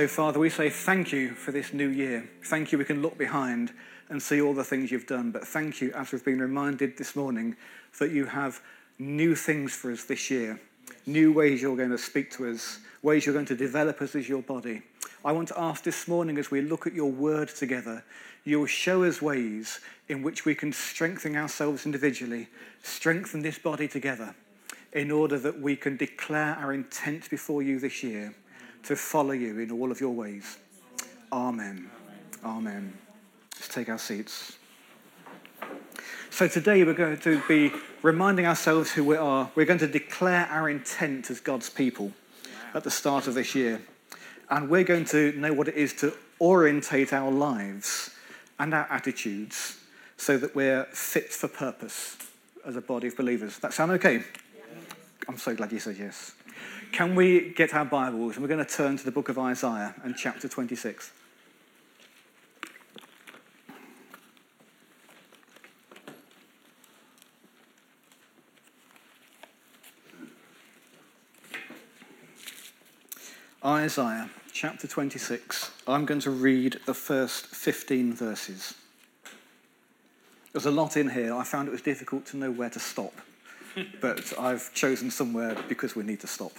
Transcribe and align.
So, 0.00 0.08
Father, 0.08 0.40
we 0.40 0.48
say 0.48 0.70
thank 0.70 1.12
you 1.12 1.32
for 1.32 1.52
this 1.52 1.74
new 1.74 1.88
year. 1.88 2.26
Thank 2.44 2.72
you, 2.72 2.78
we 2.78 2.86
can 2.86 3.02
look 3.02 3.18
behind 3.18 3.70
and 4.08 4.22
see 4.22 4.40
all 4.40 4.54
the 4.54 4.64
things 4.64 4.90
you've 4.90 5.06
done. 5.06 5.30
But 5.30 5.46
thank 5.46 5.82
you, 5.82 5.92
as 5.92 6.10
we've 6.10 6.24
been 6.24 6.40
reminded 6.40 6.96
this 6.96 7.14
morning, 7.14 7.54
that 7.98 8.10
you 8.10 8.24
have 8.24 8.62
new 8.98 9.34
things 9.34 9.74
for 9.74 9.92
us 9.92 10.04
this 10.04 10.30
year, 10.30 10.58
new 11.04 11.34
ways 11.34 11.60
you're 11.60 11.76
going 11.76 11.90
to 11.90 11.98
speak 11.98 12.30
to 12.30 12.50
us, 12.50 12.78
ways 13.02 13.26
you're 13.26 13.34
going 13.34 13.44
to 13.44 13.54
develop 13.54 14.00
us 14.00 14.14
as 14.14 14.26
your 14.26 14.40
body. 14.40 14.80
I 15.22 15.32
want 15.32 15.48
to 15.48 15.60
ask 15.60 15.84
this 15.84 16.08
morning, 16.08 16.38
as 16.38 16.50
we 16.50 16.62
look 16.62 16.86
at 16.86 16.94
your 16.94 17.10
word 17.10 17.50
together, 17.50 18.02
you'll 18.42 18.64
show 18.64 19.04
us 19.04 19.20
ways 19.20 19.80
in 20.08 20.22
which 20.22 20.46
we 20.46 20.54
can 20.54 20.72
strengthen 20.72 21.36
ourselves 21.36 21.84
individually, 21.84 22.48
strengthen 22.82 23.42
this 23.42 23.58
body 23.58 23.86
together, 23.86 24.34
in 24.94 25.10
order 25.10 25.38
that 25.38 25.60
we 25.60 25.76
can 25.76 25.98
declare 25.98 26.56
our 26.58 26.72
intent 26.72 27.28
before 27.28 27.62
you 27.62 27.78
this 27.78 28.02
year 28.02 28.34
to 28.84 28.96
follow 28.96 29.32
you 29.32 29.58
in 29.58 29.70
all 29.70 29.90
of 29.90 30.00
your 30.00 30.10
ways. 30.10 30.58
Amen. 31.32 31.90
Amen. 32.44 32.92
Let's 33.54 33.68
take 33.68 33.88
our 33.88 33.98
seats. 33.98 34.56
So 36.30 36.48
today 36.48 36.84
we're 36.84 36.94
going 36.94 37.18
to 37.18 37.42
be 37.48 37.72
reminding 38.02 38.46
ourselves 38.46 38.92
who 38.92 39.04
we 39.04 39.16
are. 39.16 39.50
We're 39.54 39.66
going 39.66 39.80
to 39.80 39.86
declare 39.86 40.46
our 40.50 40.70
intent 40.70 41.30
as 41.30 41.40
God's 41.40 41.68
people 41.68 42.12
at 42.72 42.84
the 42.84 42.90
start 42.90 43.26
of 43.26 43.34
this 43.34 43.54
year. 43.54 43.82
And 44.48 44.70
we're 44.70 44.84
going 44.84 45.04
to 45.06 45.32
know 45.32 45.52
what 45.52 45.68
it 45.68 45.74
is 45.74 45.92
to 45.94 46.14
orientate 46.40 47.12
our 47.12 47.30
lives 47.30 48.10
and 48.58 48.72
our 48.72 48.86
attitudes 48.90 49.78
so 50.16 50.38
that 50.38 50.54
we're 50.54 50.84
fit 50.92 51.32
for 51.32 51.48
purpose 51.48 52.16
as 52.64 52.76
a 52.76 52.80
body 52.80 53.08
of 53.08 53.16
believers. 53.16 53.58
That 53.58 53.72
sound 53.72 53.92
okay? 53.92 54.22
I'm 55.28 55.38
so 55.38 55.54
glad 55.54 55.72
you 55.72 55.78
said 55.78 55.96
yes. 55.98 56.32
Can 56.92 57.14
we 57.14 57.50
get 57.50 57.72
our 57.72 57.84
Bibles 57.84 58.34
and 58.34 58.42
we're 58.42 58.48
going 58.48 58.64
to 58.64 58.70
turn 58.70 58.96
to 58.96 59.04
the 59.04 59.12
book 59.12 59.28
of 59.28 59.38
Isaiah 59.38 59.94
and 60.02 60.16
chapter 60.16 60.48
26. 60.48 61.12
Isaiah 73.64 74.28
chapter 74.52 74.88
26. 74.88 75.70
I'm 75.86 76.06
going 76.06 76.20
to 76.20 76.30
read 76.30 76.80
the 76.86 76.94
first 76.94 77.46
15 77.46 78.14
verses. 78.14 78.74
There's 80.52 80.66
a 80.66 80.70
lot 80.70 80.96
in 80.96 81.10
here. 81.10 81.34
I 81.34 81.44
found 81.44 81.68
it 81.68 81.70
was 81.70 81.82
difficult 81.82 82.26
to 82.26 82.36
know 82.36 82.50
where 82.50 82.70
to 82.70 82.80
stop, 82.80 83.14
but 84.00 84.32
I've 84.38 84.74
chosen 84.74 85.10
somewhere 85.10 85.56
because 85.68 85.94
we 85.94 86.02
need 86.02 86.20
to 86.20 86.26
stop. 86.26 86.52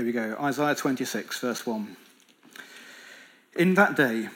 Here 0.00 0.06
we 0.06 0.12
go 0.12 0.34
Isaiah 0.40 0.74
26, 0.74 1.40
verse 1.40 1.66
1. 1.66 1.94
In 3.56 3.74
that 3.74 3.96
day, 3.98 4.30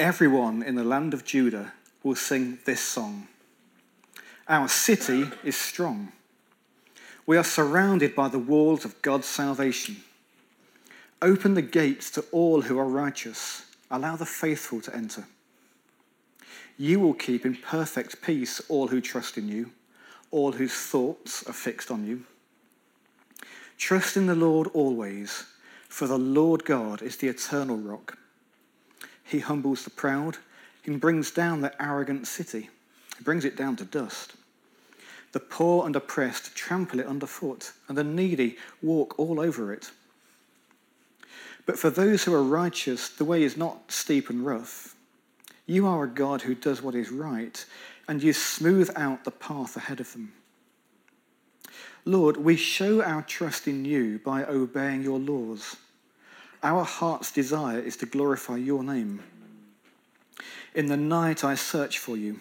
everyone 0.00 0.64
in 0.64 0.74
the 0.74 0.82
land 0.82 1.14
of 1.14 1.24
Judah 1.24 1.74
will 2.02 2.16
sing 2.16 2.58
this 2.64 2.80
song 2.80 3.28
Our 4.48 4.66
city 4.66 5.26
is 5.44 5.56
strong. 5.56 6.10
We 7.24 7.36
are 7.36 7.44
surrounded 7.44 8.16
by 8.16 8.26
the 8.26 8.40
walls 8.40 8.84
of 8.84 9.00
God's 9.00 9.28
salvation. 9.28 9.98
Open 11.22 11.54
the 11.54 11.62
gates 11.62 12.10
to 12.10 12.24
all 12.32 12.62
who 12.62 12.76
are 12.76 12.88
righteous. 12.88 13.64
Allow 13.92 14.16
the 14.16 14.26
faithful 14.26 14.80
to 14.80 14.96
enter. 14.96 15.26
You 16.76 16.98
will 16.98 17.14
keep 17.14 17.46
in 17.46 17.54
perfect 17.54 18.22
peace 18.22 18.60
all 18.68 18.88
who 18.88 19.00
trust 19.00 19.38
in 19.38 19.46
you, 19.46 19.70
all 20.32 20.50
whose 20.50 20.74
thoughts 20.74 21.44
are 21.46 21.52
fixed 21.52 21.92
on 21.92 22.04
you. 22.04 22.24
Trust 23.78 24.16
in 24.16 24.26
the 24.26 24.34
Lord 24.34 24.68
always, 24.68 25.44
for 25.88 26.06
the 26.06 26.18
Lord 26.18 26.64
God 26.64 27.02
is 27.02 27.16
the 27.16 27.28
eternal 27.28 27.76
rock. 27.76 28.18
He 29.24 29.40
humbles 29.40 29.84
the 29.84 29.90
proud, 29.90 30.38
he 30.82 30.96
brings 30.96 31.30
down 31.30 31.60
the 31.60 31.82
arrogant 31.82 32.26
city, 32.26 32.70
he 33.18 33.24
brings 33.24 33.44
it 33.44 33.56
down 33.56 33.76
to 33.76 33.84
dust. 33.84 34.34
The 35.32 35.40
poor 35.40 35.84
and 35.84 35.94
oppressed 35.94 36.54
trample 36.54 37.00
it 37.00 37.06
underfoot, 37.06 37.72
and 37.88 37.98
the 37.98 38.04
needy 38.04 38.56
walk 38.80 39.18
all 39.18 39.40
over 39.40 39.72
it. 39.72 39.90
But 41.66 41.78
for 41.78 41.90
those 41.90 42.24
who 42.24 42.32
are 42.32 42.42
righteous, 42.42 43.08
the 43.08 43.24
way 43.24 43.42
is 43.42 43.56
not 43.56 43.90
steep 43.90 44.30
and 44.30 44.46
rough. 44.46 44.94
You 45.66 45.86
are 45.86 46.04
a 46.04 46.08
God 46.08 46.42
who 46.42 46.54
does 46.54 46.80
what 46.80 46.94
is 46.94 47.10
right, 47.10 47.62
and 48.08 48.22
you 48.22 48.32
smooth 48.32 48.90
out 48.94 49.24
the 49.24 49.32
path 49.32 49.76
ahead 49.76 49.98
of 49.98 50.12
them. 50.12 50.32
Lord, 52.08 52.36
we 52.36 52.56
show 52.56 53.02
our 53.02 53.22
trust 53.22 53.66
in 53.66 53.84
you 53.84 54.20
by 54.24 54.44
obeying 54.44 55.02
your 55.02 55.18
laws. 55.18 55.74
Our 56.62 56.84
heart's 56.84 57.32
desire 57.32 57.80
is 57.80 57.96
to 57.96 58.06
glorify 58.06 58.58
your 58.58 58.84
name. 58.84 59.24
In 60.72 60.86
the 60.86 60.96
night 60.96 61.42
I 61.42 61.56
search 61.56 61.98
for 61.98 62.16
you. 62.16 62.38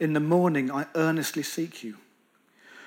In 0.00 0.14
the 0.14 0.20
morning 0.20 0.70
I 0.70 0.86
earnestly 0.94 1.42
seek 1.42 1.84
you. 1.84 1.98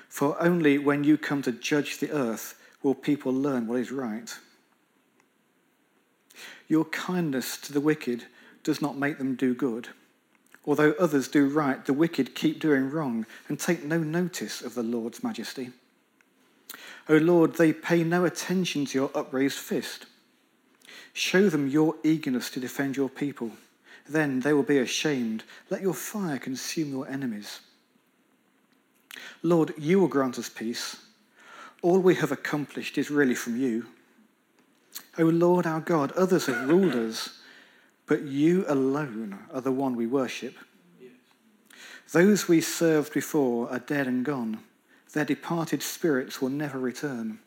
For 0.08 0.36
only 0.42 0.76
when 0.76 1.04
you 1.04 1.16
come 1.16 1.40
to 1.42 1.52
judge 1.52 1.98
the 1.98 2.10
earth 2.10 2.60
will 2.82 2.96
people 2.96 3.32
learn 3.32 3.68
what 3.68 3.78
is 3.78 3.92
right. 3.92 4.36
Your 6.66 6.86
kindness 6.86 7.56
to 7.58 7.72
the 7.72 7.80
wicked 7.80 8.24
does 8.64 8.82
not 8.82 8.98
make 8.98 9.18
them 9.18 9.36
do 9.36 9.54
good. 9.54 9.90
Although 10.66 10.94
others 10.98 11.28
do 11.28 11.48
right, 11.48 11.84
the 11.84 11.92
wicked 11.92 12.34
keep 12.34 12.58
doing 12.58 12.90
wrong 12.90 13.24
and 13.48 13.58
take 13.58 13.84
no 13.84 13.98
notice 13.98 14.62
of 14.62 14.74
the 14.74 14.82
Lord's 14.82 15.22
majesty. 15.22 15.70
O 17.12 17.18
Lord, 17.18 17.56
they 17.56 17.74
pay 17.74 18.04
no 18.04 18.24
attention 18.24 18.86
to 18.86 18.98
your 18.98 19.10
upraised 19.14 19.58
fist. 19.58 20.06
Show 21.12 21.50
them 21.50 21.68
your 21.68 21.94
eagerness 22.02 22.48
to 22.52 22.60
defend 22.60 22.96
your 22.96 23.10
people. 23.10 23.50
Then 24.08 24.40
they 24.40 24.54
will 24.54 24.62
be 24.62 24.78
ashamed. 24.78 25.44
Let 25.68 25.82
your 25.82 25.92
fire 25.92 26.38
consume 26.38 26.90
your 26.90 27.06
enemies. 27.06 27.60
Lord, 29.42 29.74
you 29.76 30.00
will 30.00 30.08
grant 30.08 30.38
us 30.38 30.48
peace. 30.48 31.02
All 31.82 31.98
we 31.98 32.14
have 32.14 32.32
accomplished 32.32 32.96
is 32.96 33.10
really 33.10 33.34
from 33.34 33.60
you. 33.60 33.88
O 35.18 35.24
Lord 35.24 35.66
our 35.66 35.80
God, 35.80 36.12
others 36.12 36.46
have 36.46 36.66
ruled 36.66 36.94
us, 36.94 37.40
but 38.06 38.22
you 38.22 38.64
alone 38.66 39.38
are 39.52 39.60
the 39.60 39.70
one 39.70 39.96
we 39.96 40.06
worship. 40.06 40.54
Those 42.12 42.48
we 42.48 42.62
served 42.62 43.12
before 43.12 43.70
are 43.70 43.80
dead 43.80 44.06
and 44.06 44.24
gone. 44.24 44.60
Their 45.12 45.24
departed 45.26 45.82
spirits 45.82 46.40
will 46.40 46.48
never 46.48 46.78
return. 46.78 47.38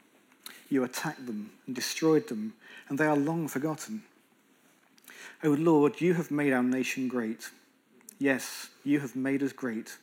You 0.70 0.84
attacked 0.84 1.26
them 1.26 1.52
and 1.66 1.76
destroyed 1.76 2.28
them, 2.28 2.54
and 2.88 2.98
they 2.98 3.06
are 3.06 3.18
long 3.18 3.48
forgotten. 3.48 4.04
O 5.44 5.50
Lord, 5.50 6.00
you 6.00 6.14
have 6.14 6.32
made 6.32 6.54
our 6.54 6.64
nation 6.64 7.08
great. 7.08 7.50
Yes, 8.20 8.70
you 8.84 9.00
have 9.00 9.16
made 9.16 9.42
us 9.44 9.52
great. 9.52 9.98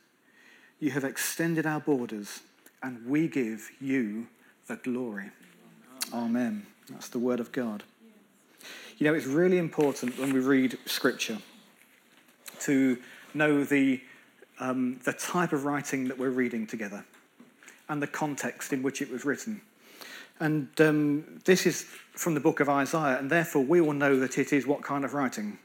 You 0.80 0.90
have 0.90 1.04
extended 1.04 1.64
our 1.64 1.80
borders, 1.80 2.40
and 2.82 3.06
we 3.06 3.28
give 3.28 3.70
you 3.80 4.26
the 4.66 4.76
glory. 4.76 5.30
Amen. 6.12 6.66
That's 6.90 7.08
the 7.08 7.18
word 7.20 7.40
of 7.40 7.52
God. 7.52 7.84
You 8.98 9.06
know, 9.06 9.14
it's 9.14 9.26
really 9.26 9.58
important 9.58 10.18
when 10.18 10.32
we 10.32 10.40
read 10.40 10.78
scripture 10.84 11.38
to 12.60 12.98
know 13.34 13.64
the, 13.64 14.00
um, 14.60 15.00
the 15.04 15.12
type 15.12 15.52
of 15.52 15.64
writing 15.64 16.08
that 16.08 16.18
we're 16.18 16.30
reading 16.30 16.66
together 16.66 17.04
and 17.92 18.02
the 18.02 18.06
context 18.06 18.72
in 18.72 18.82
which 18.82 19.02
it 19.02 19.10
was 19.12 19.26
written. 19.26 19.60
And 20.40 20.68
um, 20.80 21.40
this 21.44 21.66
is 21.66 21.82
from 22.14 22.32
the 22.32 22.40
book 22.40 22.60
of 22.60 22.68
Isaiah, 22.68 23.18
and 23.18 23.30
therefore 23.30 23.62
we 23.62 23.82
all 23.82 23.92
know 23.92 24.18
that 24.18 24.38
it 24.38 24.50
is 24.52 24.66
what 24.66 24.82
kind 24.82 25.04
of 25.04 25.12
writing? 25.12 25.58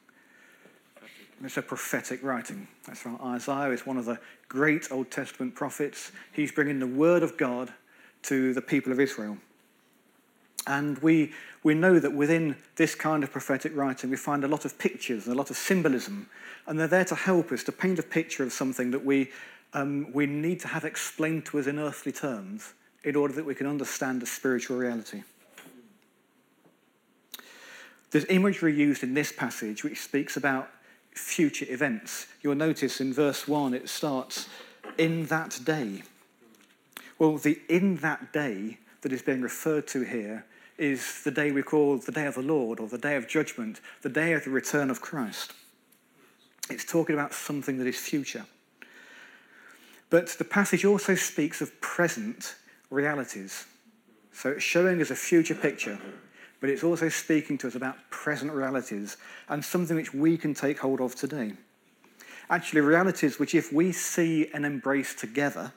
It's 1.42 1.56
a 1.56 1.62
prophetic 1.62 2.22
writing. 2.22 2.68
That's 2.86 3.06
right. 3.06 3.20
Isaiah 3.36 3.72
is 3.72 3.86
one 3.86 3.98
of 3.98 4.04
the 4.04 4.20
great 4.50 4.92
Old 4.92 5.10
Testament 5.10 5.56
prophets. 5.56 6.12
He's 6.34 6.52
bringing 6.52 6.80
the 6.80 6.88
word 6.88 7.24
of 7.24 7.38
God 7.38 7.72
to 8.24 8.54
the 8.54 8.62
people 8.62 8.92
of 8.92 9.00
Israel. 9.00 9.38
And 10.66 10.98
we, 10.98 11.32
we 11.64 11.76
know 11.76 11.98
that 11.98 12.14
within 12.14 12.58
this 12.76 12.94
kind 12.94 13.24
of 13.24 13.32
prophetic 13.32 13.74
writing, 13.74 14.10
we 14.10 14.18
find 14.18 14.44
a 14.44 14.50
lot 14.50 14.66
of 14.66 14.78
pictures 14.78 15.28
and 15.28 15.34
a 15.34 15.38
lot 15.38 15.50
of 15.50 15.56
symbolism. 15.56 16.28
And 16.66 16.78
they're 16.78 16.88
there 16.88 17.06
to 17.06 17.16
help 17.16 17.54
us 17.54 17.64
to 17.64 17.72
paint 17.72 18.00
a 18.00 18.04
picture 18.04 18.44
of 18.44 18.52
something 18.52 18.92
that 18.92 19.06
we 19.06 19.30
um, 19.74 20.12
we 20.14 20.26
need 20.26 20.60
to 20.62 20.68
have 20.68 20.86
explained 20.86 21.46
to 21.48 21.60
us 21.60 21.68
in 21.68 21.80
earthly 21.80 22.12
terms 22.12 22.74
in 23.04 23.16
order 23.16 23.34
that 23.34 23.46
we 23.46 23.56
can 23.56 23.68
understand 23.68 24.22
the 24.22 24.26
spiritual 24.26 24.78
reality. 24.78 25.24
There's 28.12 28.26
imagery 28.26 28.74
used 28.74 29.04
in 29.04 29.14
this 29.14 29.32
passage 29.32 29.84
which 29.84 30.00
speaks 30.00 30.38
about 30.38 30.70
future 31.12 31.66
events. 31.70 32.28
You'll 32.42 32.56
notice 32.56 33.02
in 33.02 33.14
verse 33.14 33.48
1 33.48 33.74
it 33.74 33.90
starts, 33.90 34.48
in 34.98 35.26
that 35.26 35.60
day. 35.64 36.04
Well, 37.20 37.38
the 37.38 37.60
in 37.68 37.98
that 37.98 38.32
day 38.32 38.78
that 39.02 39.12
is 39.12 39.22
being 39.22 39.42
referred 39.42 39.88
to 39.88 40.04
here 40.04 40.46
is 40.78 41.24
the 41.24 41.32
day 41.32 41.52
we 41.52 41.64
call 41.64 41.98
the 41.98 42.12
day 42.12 42.26
of 42.26 42.36
the 42.36 42.42
Lord 42.42 42.80
or 42.80 42.88
the 42.88 42.98
day 42.98 43.16
of 43.16 43.28
judgment, 43.28 43.82
the 44.04 44.10
day 44.10 44.34
of 44.34 44.44
the 44.44 44.52
return 44.52 44.90
of 44.90 45.02
Christ. 45.02 45.54
It's 46.70 46.86
talking 46.86 47.16
about 47.16 47.34
something 47.34 47.78
that 47.78 47.88
is 47.88 47.98
future. 47.98 48.46
But 50.10 50.28
the 50.30 50.46
passage 50.46 50.86
also 50.86 51.16
speaks 51.16 51.62
of 51.62 51.80
present 51.82 52.56
realities. 52.90 53.66
So 54.32 54.52
it's 54.52 54.64
showing 54.64 55.02
us 55.02 55.10
a 55.10 55.16
future 55.16 55.56
picture, 55.56 56.00
but 56.62 56.70
it's 56.70 56.84
also 56.84 57.10
speaking 57.10 57.58
to 57.60 57.68
us 57.68 57.76
about 57.76 57.98
present 58.10 58.52
realities 58.52 59.18
and 59.50 59.64
something 59.64 59.96
which 59.96 60.14
we 60.14 60.38
can 60.38 60.54
take 60.54 60.80
hold 60.80 61.02
of 61.02 61.16
today. 61.16 61.54
Actually, 62.50 62.82
realities 62.82 63.40
which, 63.40 63.54
if 63.54 63.74
we 63.74 63.92
see 63.92 64.50
and 64.54 64.66
embrace 64.66 65.14
together, 65.14 65.74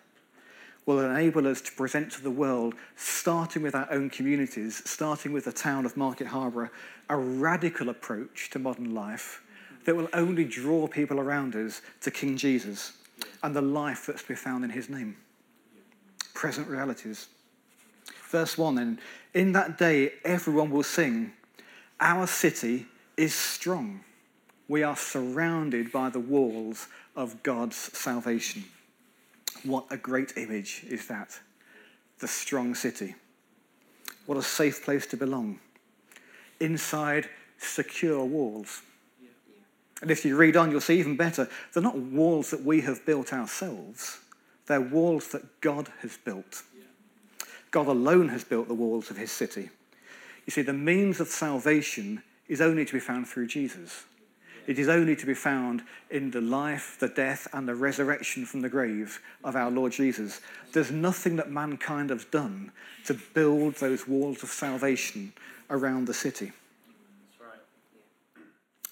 will 0.87 1.01
enable 1.01 1.47
us 1.47 1.61
to 1.61 1.73
present 1.73 2.13
to 2.13 2.23
the 2.23 2.31
world, 2.31 2.75
starting 2.97 3.63
with 3.63 3.75
our 3.75 3.91
own 3.91 4.09
communities, 4.09 4.81
starting 4.89 5.33
with 5.33 5.45
the 5.45 5.53
town 5.53 5.85
of 5.85 5.97
Market 5.97 6.29
Harborough, 6.29 6.71
a 7.09 7.17
radical 7.17 7.89
approach 7.89 8.51
to 8.51 8.59
modern 8.59 8.95
life 8.95 9.43
that 9.85 9.97
will 9.97 10.09
only 10.13 10.45
draw 10.45 10.87
people 10.87 11.19
around 11.19 11.57
us 11.57 11.83
to 12.03 12.11
King 12.11 12.37
Jesus 12.37 12.93
and 13.43 13.55
the 13.55 13.63
life 13.63 14.07
that's 14.07 14.23
to 14.23 14.29
be 14.29 14.35
found 14.35 14.65
in 14.65 14.71
his 14.71 14.89
name. 14.89 15.17
Present 16.35 16.69
realities. 16.69 17.29
Verse 18.29 18.57
1 18.57 18.75
then 18.75 18.99
In 19.35 19.53
that 19.53 19.79
day, 19.79 20.13
everyone 20.25 20.71
will 20.71 20.83
sing, 20.83 21.33
Our 22.01 22.27
city 22.27 22.87
is 23.17 23.35
strong. 23.35 24.01
We 24.69 24.83
are 24.83 24.97
surrounded 24.97 25.91
by 25.91 26.11
the 26.11 26.21
walls 26.21 26.87
of 27.17 27.43
God's 27.43 27.77
salvation. 27.77 28.65
What 29.65 29.87
a 29.91 29.97
great 29.97 30.35
image 30.37 30.85
is 30.89 31.09
that! 31.09 31.41
The 32.21 32.29
strong 32.29 32.75
city. 32.75 33.17
What 34.27 34.39
a 34.39 34.43
safe 34.43 34.85
place 34.85 35.07
to 35.09 35.17
belong. 35.17 35.59
Inside 36.61 37.29
secure 37.59 38.25
walls. 38.25 38.83
And 40.01 40.11
if 40.11 40.25
you 40.25 40.37
read 40.37 40.57
on, 40.57 40.71
you'll 40.71 40.81
see 40.81 40.99
even 40.99 41.17
better. 41.17 41.49
They're 41.73 41.83
not 41.83 41.99
walls 41.99 42.51
that 42.51 42.65
we 42.65 42.81
have 42.83 43.05
built 43.05 43.33
ourselves, 43.33 44.21
they're 44.67 44.81
walls 44.81 45.29
that 45.29 45.61
God 45.61 45.89
has 46.01 46.17
built. 46.17 46.63
God 47.71 47.87
alone 47.87 48.31
has 48.31 48.43
built 48.43 48.67
the 48.67 48.75
walls 48.75 49.11
of 49.11 49.17
his 49.17 49.31
city. 49.31 49.71
You 50.45 50.51
see, 50.51 50.63
the 50.63 50.73
means 50.73 51.21
of 51.21 51.29
salvation 51.29 52.23
is 52.49 52.61
only 52.61 52.85
to 52.85 52.93
be 52.93 52.99
found 52.99 53.29
through 53.29 53.47
Jesus. 53.47 54.05
It 54.67 54.79
is 54.79 54.89
only 54.89 55.17
to 55.17 55.27
be 55.27 55.35
found 55.35 55.83
in 56.11 56.31
the 56.31 56.41
life, 56.41 56.97
the 57.01 57.09
death, 57.09 57.49
and 57.53 57.67
the 57.67 57.75
resurrection 57.75 58.45
from 58.45 58.61
the 58.61 58.69
grave 58.69 59.21
of 59.43 59.57
our 59.57 59.71
Lord 59.71 59.93
Jesus. 59.93 60.41
There's 60.73 60.91
nothing 60.91 61.37
that 61.37 61.51
mankind 61.51 62.11
has 62.11 62.25
done 62.25 62.73
to 63.07 63.15
build 63.15 63.77
those 63.77 64.07
walls 64.07 64.43
of 64.43 64.51
salvation 64.51 65.33
around 65.71 66.07
the 66.07 66.15
city. 66.15 66.53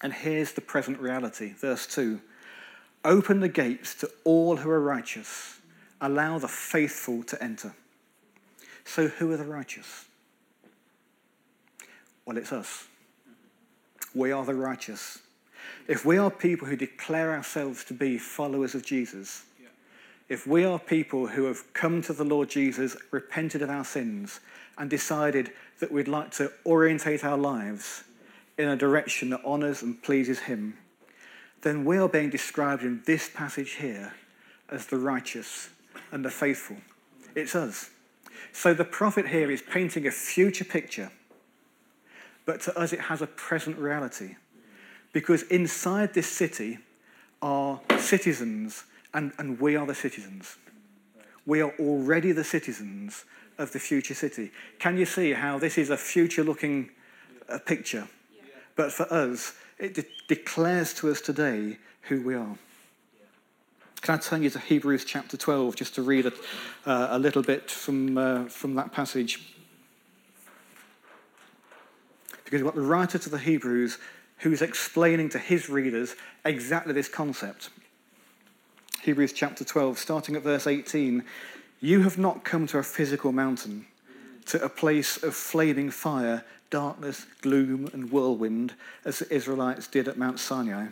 And 0.01 0.13
here's 0.13 0.53
the 0.53 0.61
present 0.61 0.99
reality. 0.99 1.53
Verse 1.53 1.85
2 1.87 2.21
Open 3.05 3.39
the 3.39 3.49
gates 3.49 3.95
to 3.95 4.09
all 4.23 4.57
who 4.57 4.69
are 4.69 4.81
righteous, 4.81 5.59
allow 6.01 6.37
the 6.37 6.47
faithful 6.47 7.23
to 7.23 7.41
enter. 7.41 7.73
So, 8.85 9.07
who 9.07 9.31
are 9.31 9.37
the 9.37 9.45
righteous? 9.45 10.05
Well, 12.25 12.37
it's 12.37 12.51
us. 12.51 12.87
We 14.13 14.31
are 14.31 14.45
the 14.45 14.55
righteous. 14.55 15.19
If 15.87 16.05
we 16.05 16.17
are 16.17 16.31
people 16.31 16.67
who 16.67 16.75
declare 16.75 17.31
ourselves 17.31 17.83
to 17.85 17.93
be 17.93 18.17
followers 18.17 18.75
of 18.75 18.85
Jesus, 18.85 19.43
if 20.27 20.45
we 20.45 20.63
are 20.63 20.77
people 20.77 21.27
who 21.27 21.45
have 21.45 21.73
come 21.73 22.01
to 22.03 22.13
the 22.13 22.23
Lord 22.23 22.49
Jesus, 22.49 22.95
repented 23.11 23.61
of 23.61 23.69
our 23.69 23.85
sins, 23.85 24.39
and 24.77 24.89
decided 24.89 25.51
that 25.79 25.91
we'd 25.91 26.07
like 26.07 26.31
to 26.31 26.51
orientate 26.65 27.23
our 27.23 27.37
lives 27.37 28.03
in 28.59 28.67
a 28.67 28.75
direction 28.75 29.29
that 29.29 29.43
honours 29.45 29.81
and 29.81 30.03
pleases 30.03 30.39
Him, 30.39 30.77
then 31.61 31.85
we 31.85 31.97
are 31.97 32.09
being 32.09 32.29
described 32.29 32.83
in 32.83 33.01
this 33.05 33.29
passage 33.33 33.75
here 33.75 34.13
as 34.69 34.85
the 34.87 34.97
righteous 34.97 35.69
and 36.11 36.25
the 36.25 36.29
faithful. 36.29 36.75
It's 37.35 37.55
us. 37.55 37.89
So 38.51 38.73
the 38.73 38.83
prophet 38.83 39.27
here 39.27 39.49
is 39.49 39.61
painting 39.61 40.05
a 40.05 40.11
future 40.11 40.65
picture, 40.65 41.09
but 42.45 42.59
to 42.61 42.77
us 42.77 42.91
it 42.91 42.99
has 42.99 43.21
a 43.21 43.27
present 43.27 43.77
reality. 43.77 44.35
Because 45.13 45.43
inside 45.43 46.13
this 46.13 46.27
city 46.27 46.79
are 47.41 47.79
citizens, 47.97 48.83
and, 49.13 49.31
and 49.37 49.59
we 49.59 49.77
are 49.77 49.87
the 49.87 49.95
citizens. 49.95 50.57
We 51.45 51.61
are 51.61 51.73
already 51.79 52.33
the 52.33 52.43
citizens 52.43 53.23
of 53.57 53.71
the 53.71 53.79
future 53.79 54.13
city. 54.13 54.51
Can 54.79 54.97
you 54.97 55.05
see 55.05 55.31
how 55.31 55.59
this 55.59 55.77
is 55.77 55.89
a 55.89 55.97
future 55.97 56.43
looking 56.43 56.89
uh, 57.47 57.59
picture? 57.59 58.07
But 58.79 58.93
for 58.93 59.11
us, 59.13 59.55
it 59.77 59.93
de- 59.93 60.05
declares 60.29 60.93
to 60.93 61.11
us 61.11 61.19
today 61.19 61.75
who 62.03 62.21
we 62.21 62.33
are. 62.33 62.55
Can 64.01 64.15
I 64.15 64.17
turn 64.17 64.41
you 64.41 64.49
to 64.51 64.59
Hebrews 64.59 65.03
chapter 65.03 65.35
12 65.35 65.75
just 65.75 65.95
to 65.95 66.01
read 66.01 66.27
a, 66.27 66.31
uh, 66.85 67.09
a 67.11 67.19
little 67.19 67.43
bit 67.43 67.69
from, 67.69 68.17
uh, 68.17 68.45
from 68.45 68.75
that 68.75 68.93
passage? 68.93 69.53
Because 72.45 72.61
got 72.61 72.73
the 72.73 72.79
writer 72.79 73.17
to 73.17 73.29
the 73.29 73.37
Hebrews 73.37 73.97
who's 74.37 74.61
explaining 74.61 75.27
to 75.31 75.39
his 75.39 75.69
readers 75.69 76.15
exactly 76.45 76.93
this 76.93 77.09
concept. 77.09 77.71
Hebrews 79.01 79.33
chapter 79.33 79.65
12, 79.65 79.99
starting 79.99 80.37
at 80.37 80.43
verse 80.43 80.67
18 80.67 81.25
You 81.81 82.03
have 82.03 82.17
not 82.17 82.45
come 82.45 82.65
to 82.67 82.77
a 82.77 82.83
physical 82.83 83.33
mountain, 83.33 83.87
to 84.45 84.63
a 84.63 84.69
place 84.69 85.21
of 85.21 85.35
flaming 85.35 85.91
fire 85.91 86.45
darkness, 86.69 87.25
gloom, 87.41 87.89
and 87.93 88.11
whirlwind, 88.11 88.73
as 89.05 89.19
the 89.19 89.33
Israelites 89.33 89.87
did 89.87 90.07
at 90.07 90.17
Mount 90.17 90.39
Sinai. 90.39 90.87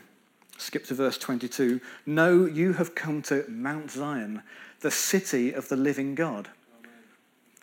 Skip 0.57 0.85
to 0.85 0.93
verse 0.93 1.17
22. 1.17 1.79
No, 2.05 2.45
you 2.45 2.73
have 2.73 2.95
come 2.95 3.21
to 3.23 3.45
Mount 3.47 3.91
Zion, 3.91 4.41
the 4.81 4.91
city 4.91 5.53
of 5.53 5.69
the 5.69 5.75
living 5.75 6.15
God. 6.15 6.49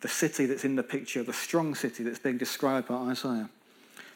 The 0.01 0.07
city 0.07 0.45
that's 0.45 0.65
in 0.65 0.75
the 0.75 0.83
picture, 0.83 1.23
the 1.23 1.33
strong 1.33 1.75
city 1.75 2.03
that's 2.03 2.19
being 2.19 2.37
described 2.37 2.87
by 2.87 2.95
Isaiah. 2.95 3.49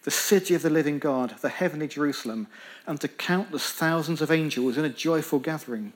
The 0.03 0.12
city 0.12 0.53
of 0.53 0.62
the 0.62 0.70
living 0.70 1.00
God, 1.00 1.36
the 1.41 1.50
heavenly 1.50 1.88
Jerusalem, 1.88 2.48
and 2.88 3.01
to 3.01 3.08
countless 3.08 3.72
thousands 3.72 4.22
of 4.22 4.32
angels 4.32 4.77
in 4.77 4.86
a 4.86 4.89
joyful 4.89 5.39
gathering 5.39 5.94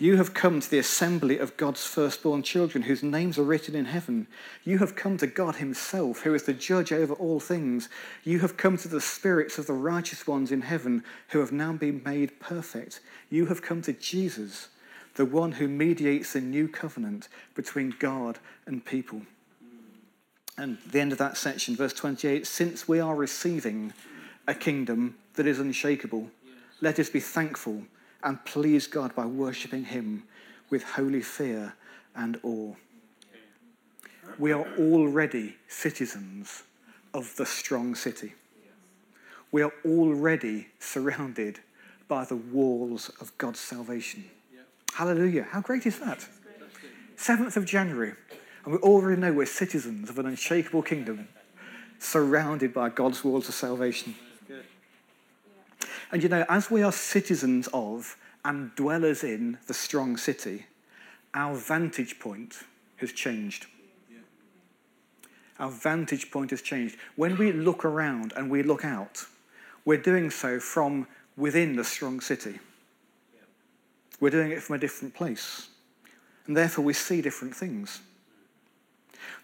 you 0.00 0.16
have 0.16 0.32
come 0.32 0.60
to 0.60 0.70
the 0.70 0.78
assembly 0.78 1.38
of 1.38 1.56
God's 1.56 1.84
firstborn 1.84 2.44
children, 2.44 2.84
whose 2.84 3.02
names 3.02 3.36
are 3.36 3.42
written 3.42 3.74
in 3.74 3.86
heaven. 3.86 4.28
You 4.62 4.78
have 4.78 4.94
come 4.94 5.16
to 5.18 5.26
God 5.26 5.56
Himself, 5.56 6.20
who 6.20 6.34
is 6.34 6.44
the 6.44 6.52
judge 6.52 6.92
over 6.92 7.14
all 7.14 7.40
things. 7.40 7.88
You 8.22 8.38
have 8.38 8.56
come 8.56 8.76
to 8.78 8.88
the 8.88 9.00
spirits 9.00 9.58
of 9.58 9.66
the 9.66 9.72
righteous 9.72 10.24
ones 10.24 10.52
in 10.52 10.60
heaven, 10.60 11.02
who 11.30 11.40
have 11.40 11.50
now 11.50 11.72
been 11.72 12.00
made 12.04 12.38
perfect. 12.38 13.00
You 13.28 13.46
have 13.46 13.60
come 13.60 13.82
to 13.82 13.92
Jesus, 13.92 14.68
the 15.16 15.24
one 15.24 15.52
who 15.52 15.66
mediates 15.66 16.32
the 16.32 16.40
new 16.40 16.68
covenant 16.68 17.28
between 17.56 17.92
God 17.98 18.38
and 18.66 18.84
people. 18.84 19.22
And 20.56 20.78
the 20.88 21.00
end 21.00 21.10
of 21.10 21.18
that 21.18 21.36
section, 21.36 21.74
verse 21.74 21.92
28 21.92 22.46
since 22.46 22.86
we 22.86 23.00
are 23.00 23.16
receiving 23.16 23.92
a 24.46 24.54
kingdom 24.54 25.16
that 25.34 25.46
is 25.46 25.58
unshakable, 25.58 26.30
let 26.80 27.00
us 27.00 27.10
be 27.10 27.20
thankful 27.20 27.82
and 28.22 28.44
please 28.44 28.86
God 28.86 29.14
by 29.14 29.26
worshipping 29.26 29.84
Him 29.84 30.24
with 30.70 30.82
holy 30.82 31.22
fear 31.22 31.74
and 32.14 32.38
awe. 32.42 32.74
We 34.38 34.52
are 34.52 34.66
already 34.78 35.56
citizens 35.68 36.62
of 37.14 37.34
the 37.36 37.46
strong 37.46 37.94
city. 37.94 38.34
We 39.50 39.62
are 39.62 39.72
already 39.84 40.68
surrounded 40.78 41.60
by 42.06 42.24
the 42.24 42.36
walls 42.36 43.10
of 43.20 43.36
God's 43.38 43.60
salvation. 43.60 44.24
Hallelujah. 44.94 45.46
How 45.50 45.60
great 45.60 45.86
is 45.86 45.98
that? 46.00 46.28
7th 47.16 47.56
of 47.56 47.64
January, 47.64 48.14
and 48.64 48.74
we 48.74 48.78
already 48.80 49.20
know 49.20 49.32
we're 49.32 49.46
citizens 49.46 50.10
of 50.10 50.18
an 50.18 50.26
unshakable 50.26 50.82
kingdom 50.82 51.28
surrounded 51.98 52.72
by 52.72 52.88
God's 52.88 53.24
walls 53.24 53.48
of 53.48 53.54
salvation. 53.54 54.14
And 56.10 56.22
you 56.22 56.28
know, 56.28 56.44
as 56.48 56.70
we 56.70 56.82
are 56.82 56.92
citizens 56.92 57.68
of 57.72 58.16
and 58.44 58.74
dwellers 58.76 59.22
in 59.22 59.58
the 59.66 59.74
strong 59.74 60.16
city, 60.16 60.66
our 61.34 61.54
vantage 61.54 62.18
point 62.18 62.56
has 62.96 63.12
changed. 63.12 63.66
Our 65.58 65.70
vantage 65.70 66.30
point 66.30 66.50
has 66.50 66.62
changed. 66.62 66.96
When 67.16 67.36
we 67.36 67.52
look 67.52 67.84
around 67.84 68.32
and 68.36 68.50
we 68.50 68.62
look 68.62 68.84
out, 68.84 69.26
we're 69.84 69.98
doing 70.00 70.30
so 70.30 70.60
from 70.60 71.06
within 71.36 71.76
the 71.76 71.84
strong 71.84 72.20
city. 72.20 72.58
We're 74.20 74.30
doing 74.30 74.52
it 74.52 74.62
from 74.62 74.76
a 74.76 74.78
different 74.78 75.14
place. 75.14 75.68
And 76.46 76.56
therefore, 76.56 76.84
we 76.84 76.92
see 76.92 77.20
different 77.20 77.54
things. 77.54 78.00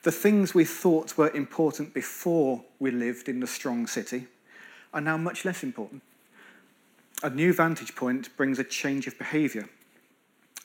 The 0.03 0.13
things 0.13 0.55
we 0.55 0.65
thought 0.65 1.17
were 1.17 1.31
important 1.31 1.95
before 1.95 2.65
we 2.79 2.91
lived 2.91 3.29
in 3.29 3.41
the 3.41 3.47
strong 3.47 3.87
city 3.87 4.27
are 4.93 5.01
now 5.01 5.17
much 5.17 5.45
less 5.45 5.63
important. 5.63 6.03
A 7.23 7.31
new 7.31 7.53
vantage 7.53 7.95
point 7.95 8.37
brings 8.37 8.59
a 8.59 8.65
change 8.65 9.07
of 9.07 9.17
behavior, 9.19 9.69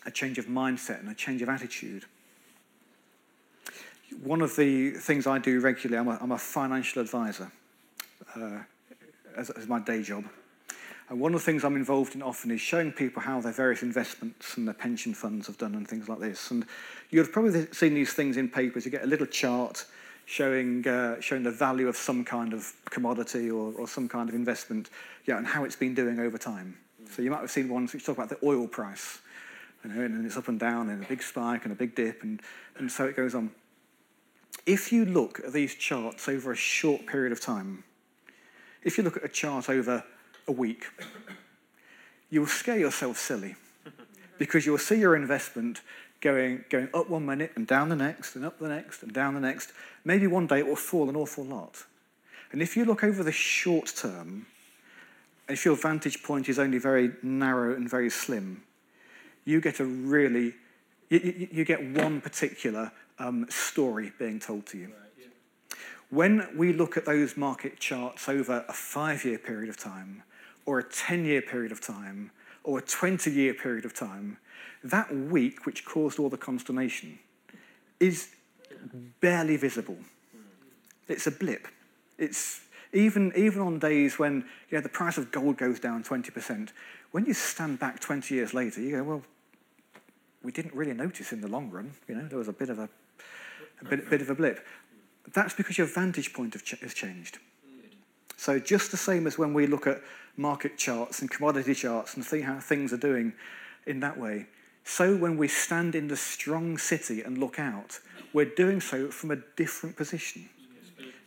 a 0.06 0.12
change 0.12 0.38
of 0.38 0.48
mindset, 0.48 1.00
and 1.00 1.10
a 1.10 1.13
change 1.13 1.41
of 1.41 1.50
attitude. 1.50 2.06
One 4.24 4.41
of 4.41 4.56
the 4.56 4.91
things 4.91 5.27
I 5.27 5.38
do 5.38 5.60
regularly, 5.60 6.00
I'm 6.00 6.08
a, 6.08 6.18
I'm 6.22 6.32
a 6.32 6.38
financial 6.38 7.01
advisor 7.01 7.51
uh, 8.36 8.60
as, 9.38 9.50
as 9.51 9.68
my 9.68 9.79
day 9.79 10.01
job. 10.01 10.25
And 11.10 11.20
one 11.20 11.34
of 11.34 11.39
the 11.39 11.46
things 11.46 11.63
I'm 11.63 11.75
involved 11.75 12.13
in 12.13 12.22
often 12.22 12.51
is 12.51 12.62
showing 12.62 12.91
people 12.91 13.22
how 13.22 13.41
their 13.41 13.51
various 13.51 13.82
investments 13.82 14.58
and 14.58 14.68
their 14.68 14.75
pension 14.75 15.13
funds 15.13 15.48
have 15.48 15.58
done 15.58 15.74
and 15.74 15.88
things 15.88 16.08
like 16.08 16.20
this. 16.20 16.51
And 16.51 16.65
you've 17.10 17.32
probably 17.32 17.68
seen 17.72 17.96
these 17.96 18.13
things 18.13 18.38
in 18.38 18.48
papers. 18.50 18.86
You 18.86 18.91
get 18.91 19.03
a 19.03 19.08
little 19.08 19.25
chart 19.25 19.86
showing, 20.29 20.88
uh, 20.88 21.19
showing 21.19 21.41
the 21.41 21.50
value 21.50 21.88
of 21.88 21.98
some 21.98 22.24
kind 22.24 22.53
of 22.53 22.71
commodity 22.91 23.50
or, 23.50 23.74
or 23.74 23.88
some 23.88 24.07
kind 24.07 24.29
of 24.29 24.36
investment 24.36 24.91
yeah, 25.25 25.39
and 25.39 25.48
how 25.48 25.63
it's 25.63 25.75
been 25.75 25.95
doing 25.95 26.19
over 26.19 26.38
time. 26.38 26.77
So 27.09 27.24
you 27.24 27.31
might 27.31 27.39
have 27.39 27.50
seen 27.50 27.67
ones 27.67 27.93
which 27.93 28.05
talk 28.05 28.15
about 28.15 28.29
the 28.29 28.38
oil 28.43 28.67
price. 28.67 29.21
You 29.83 29.91
know, 29.91 30.01
and 30.01 30.24
it's 30.24 30.38
up 30.38 30.48
and 30.48 30.59
down 30.59 30.89
and 30.89 31.03
a 31.03 31.07
big 31.07 31.24
spike 31.24 31.63
and 31.63 31.71
a 31.71 31.75
big 31.75 31.95
dip 31.95 32.21
and, 32.21 32.41
and 32.77 32.91
so 32.91 33.05
it 33.05 33.15
goes 33.15 33.33
on. 33.33 33.50
If 34.67 34.93
you 34.93 35.03
look 35.03 35.39
at 35.39 35.51
these 35.51 35.74
charts 35.74 36.29
over 36.29 36.51
a 36.51 36.55
short 36.55 37.07
period 37.07 37.31
of 37.31 37.41
time, 37.41 37.83
if 38.83 39.00
you 39.00 39.03
look 39.03 39.17
at 39.17 39.24
a 39.24 39.29
chart 39.29 39.67
over 39.67 40.03
a 40.48 40.51
week, 40.51 40.86
you'll 42.29 42.45
scare 42.45 42.77
yourself 42.77 43.17
silly 43.17 43.55
because 44.38 44.67
you'll 44.67 44.77
see 44.77 45.00
your 45.00 45.15
investment 45.15 45.81
going, 46.22 46.64
going 46.70 46.90
up 46.94 47.10
one 47.10 47.26
minute 47.26 47.52
and 47.56 47.66
down 47.66 47.90
the 47.90 47.96
next 47.96 48.36
and 48.36 48.46
up 48.46 48.60
the 48.60 48.68
next 48.68 49.04
and 49.04 49.14
down 49.14 49.34
the 49.34 49.40
next. 49.40 49.72
Maybe 50.04 50.28
one 50.28 50.48
day 50.48 50.60
it 50.60 50.68
will 50.68 50.76
fall 50.76 51.10
an 51.10 51.16
awful 51.16 51.44
lot. 51.44 51.86
And 52.52 52.62
if 52.62 52.76
you 52.76 52.86
look 52.86 53.04
over 53.04 53.24
the 53.24 53.32
short 53.32 53.94
term, 53.96 54.48
if 55.48 55.66
your 55.66 55.76
vantage 55.76 56.24
point 56.24 56.50
is 56.50 56.60
only 56.60 56.78
very 56.78 57.12
narrow 57.22 57.76
and 57.76 57.90
very 57.90 58.10
slim, 58.10 58.64
you 59.46 59.62
get 59.62 59.80
a 59.80 59.86
really, 59.86 60.54
you, 61.10 61.20
you, 61.20 61.48
you 61.52 61.66
get 61.66 61.84
one 61.84 62.22
particular 62.22 62.92
um, 63.18 63.46
story 63.50 64.12
being 64.18 64.40
told 64.40 64.66
to 64.68 64.78
you. 64.78 64.92
When 66.10 66.48
we 66.56 66.74
look 66.74 66.98
at 66.98 67.06
those 67.06 67.38
market 67.38 67.80
charts 67.80 68.28
over 68.28 68.66
a 68.68 68.74
five 68.74 69.24
year 69.26 69.38
period 69.38 69.70
of 69.70 69.78
time, 69.78 70.24
or 70.66 70.80
a 70.80 70.84
10 70.84 71.26
year 71.26 71.42
period 71.42 71.72
of 71.72 71.82
time, 71.82 72.32
or 72.64 72.80
a 72.80 72.82
20 72.82 73.30
year 73.32 73.54
period 73.54 73.86
of 73.86 73.94
time, 73.94 74.38
that 74.83 75.13
week 75.13 75.65
which 75.65 75.86
caused 75.86 76.19
all 76.19 76.29
the 76.29 76.38
consternation 76.38 77.19
is 78.00 78.29
barely 79.19 79.57
visible. 79.57 79.98
It's 81.07 81.27
a 81.27 81.31
blip. 81.31 81.67
It's 82.17 82.62
even, 82.93 83.31
even 83.36 83.62
on 83.62 83.79
days 83.79 84.17
when 84.17 84.45
you 84.69 84.77
know, 84.77 84.81
the 84.81 84.89
price 84.89 85.17
of 85.17 85.31
gold 85.31 85.57
goes 85.57 85.79
down 85.79 86.03
20%, 86.03 86.69
when 87.12 87.25
you 87.25 87.33
stand 87.33 87.79
back 87.79 88.00
20 88.00 88.33
years 88.33 88.53
later, 88.53 88.81
you 88.81 88.98
go, 88.98 89.03
well, 89.03 89.24
we 90.43 90.51
didn't 90.51 90.74
really 90.74 90.93
notice 90.93 91.33
in 91.33 91.41
the 91.41 91.48
long 91.48 91.69
run. 91.69 91.91
You 92.07 92.15
know, 92.15 92.27
there 92.27 92.38
was 92.38 92.48
a 92.48 92.53
bit 92.53 92.69
of 92.69 92.79
a, 92.79 92.89
a 93.81 93.86
bit, 93.86 94.09
bit 94.09 94.21
of 94.21 94.29
a 94.29 94.36
blip. 94.36 94.65
That's 95.33 95.53
because 95.53 95.77
your 95.77 95.88
vantage 95.88 96.33
point 96.33 96.53
has 96.53 96.93
changed. 96.93 97.39
So 98.38 98.57
just 98.57 98.91
the 98.91 98.98
same 98.98 99.27
as 99.27 99.38
when 99.38 99.53
we 99.53 99.67
look 99.67 99.86
at 99.86 100.01
market 100.38 100.77
charts 100.77 101.19
and 101.19 101.29
commodity 101.29 101.75
charts 101.75 102.15
and 102.15 102.24
see 102.24 102.41
how 102.41 102.59
things 102.59 102.93
are 102.93 102.98
doing 102.98 103.33
in 103.86 104.00
that 104.00 104.17
way, 104.17 104.48
so 104.89 105.15
when 105.15 105.38
we 105.38 105.48
stand 105.48 105.93
in 105.93 106.08
the 106.08 106.17
strong 106.17 106.79
city 106.79 107.22
and 107.22 107.38
look 107.38 107.60
out, 107.60 108.00
we're 108.34 108.53
doing 108.55 108.81
so 108.81 109.10
from 109.12 109.29
a 109.29 109.36
different 109.55 109.96
position. 109.96 110.50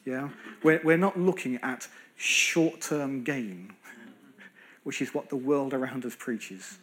Yeah? 0.05 0.31
We're, 0.65 0.81
we're 0.83 0.97
not 0.97 1.17
looking 1.17 1.61
at 1.63 1.87
short 2.17 2.81
term 2.81 3.23
gain, 3.23 3.73
which 4.83 5.01
is 5.01 5.15
what 5.15 5.29
the 5.29 5.37
world 5.37 5.75
around 5.75 6.05
us 6.05 6.17
preaches. 6.17 6.79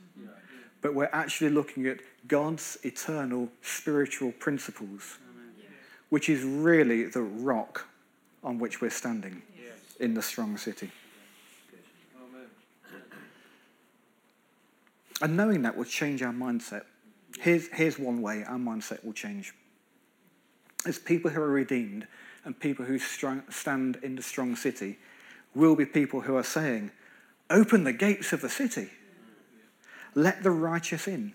But 0.82 0.94
we're 0.94 1.10
actually 1.12 1.50
looking 1.50 1.86
at 1.86 2.00
God's 2.30 2.78
eternal 2.84 3.50
spiritual 3.62 4.32
principles, 4.32 5.18
which 6.08 6.30
is 6.30 6.44
really 6.44 7.04
the 7.04 7.24
rock 7.24 7.88
on 8.42 8.58
which 8.58 8.80
we're 8.80 8.90
standing 8.90 9.42
in 10.00 10.14
the 10.14 10.22
strong 10.22 10.56
city. 10.56 10.90
And 15.22 15.36
knowing 15.36 15.64
that 15.64 15.76
will 15.76 15.86
change 15.86 16.22
our 16.22 16.34
mindset. 16.34 16.84
Here's, 17.40 17.68
here's 17.70 18.00
one 18.00 18.22
way 18.22 18.44
our 18.44 18.58
mindset 18.58 19.04
will 19.04 19.14
change. 19.14 19.54
As 20.86 20.98
people 20.98 21.30
who 21.32 21.42
are 21.42 21.52
redeemed 21.52 22.08
and 22.46 22.58
people 22.58 22.86
who 22.86 22.98
strong, 23.00 23.44
stand 23.50 23.98
in 24.02 24.16
the 24.16 24.22
strong 24.22 24.56
city 24.56 24.98
will 25.54 25.76
be 25.76 25.86
people 25.86 26.22
who 26.22 26.38
are 26.38 26.44
saying, 26.44 26.92
Open 27.50 27.84
the 27.84 27.94
gates 27.94 28.32
of 28.32 28.42
the 28.42 28.50
city, 28.50 28.90
let 30.16 30.44
the 30.44 30.52
righteous 30.52 31.08
in. 31.08 31.34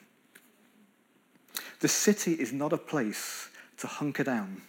The 1.81 1.89
city 1.89 2.33
is 2.33 2.53
not 2.53 2.73
a 2.73 2.79
place 2.79 3.51
to 3.79 3.87
hunker 3.87 4.25
down 4.25 4.63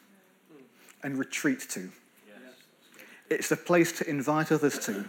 and 1.03 1.17
retreat 1.17 1.61
to. 1.69 1.89
It's 3.29 3.51
a 3.51 3.57
place 3.57 3.91
to 3.99 4.09
invite 4.09 4.51
others 4.51 4.77
to 4.79 5.05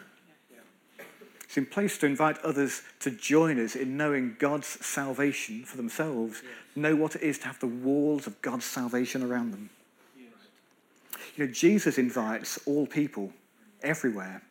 it's 1.56 1.66
in 1.66 1.72
place 1.72 1.96
to 1.96 2.04
invite 2.04 2.36
others 2.40 2.82
to 3.00 3.10
join 3.10 3.58
us 3.58 3.76
in 3.76 3.96
knowing 3.96 4.36
God's 4.38 4.66
salvation 4.84 5.64
for 5.64 5.78
themselves, 5.78 6.42
yes. 6.42 6.52
know 6.76 6.94
what 6.94 7.16
it 7.16 7.22
is 7.22 7.38
to 7.38 7.46
have 7.46 7.58
the 7.60 7.66
walls 7.66 8.26
of 8.26 8.42
God's 8.42 8.66
salvation 8.66 9.22
around 9.22 9.52
them. 9.52 9.70
Yes. 10.18 10.28
You 11.34 11.46
know, 11.46 11.52
Jesus 11.52 11.96
invites 11.96 12.58
all 12.66 12.86
people 12.86 13.32
everywhere 13.82 14.42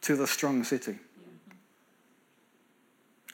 to 0.00 0.16
the 0.16 0.26
strong 0.26 0.64
city. 0.64 0.98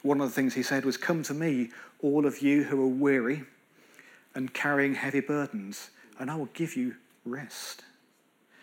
One 0.03 0.21
of 0.21 0.29
the 0.29 0.35
things 0.35 0.55
he 0.55 0.65
said 0.65 0.85
was, 0.85 0.97
Come 0.97 1.23
to 1.23 1.35
me, 1.35 1.71
all 2.01 2.27
of 2.27 2.43
you 2.43 2.65
who 2.65 2.83
are 2.83 2.89
weary 2.89 3.45
and 4.35 4.53
carrying 4.53 4.97
heavy 4.97 5.21
burdens, 5.21 5.91
and 6.19 6.29
I 6.29 6.35
will 6.35 6.47
give 6.55 6.75
you 6.75 6.97
rest. 7.25 7.85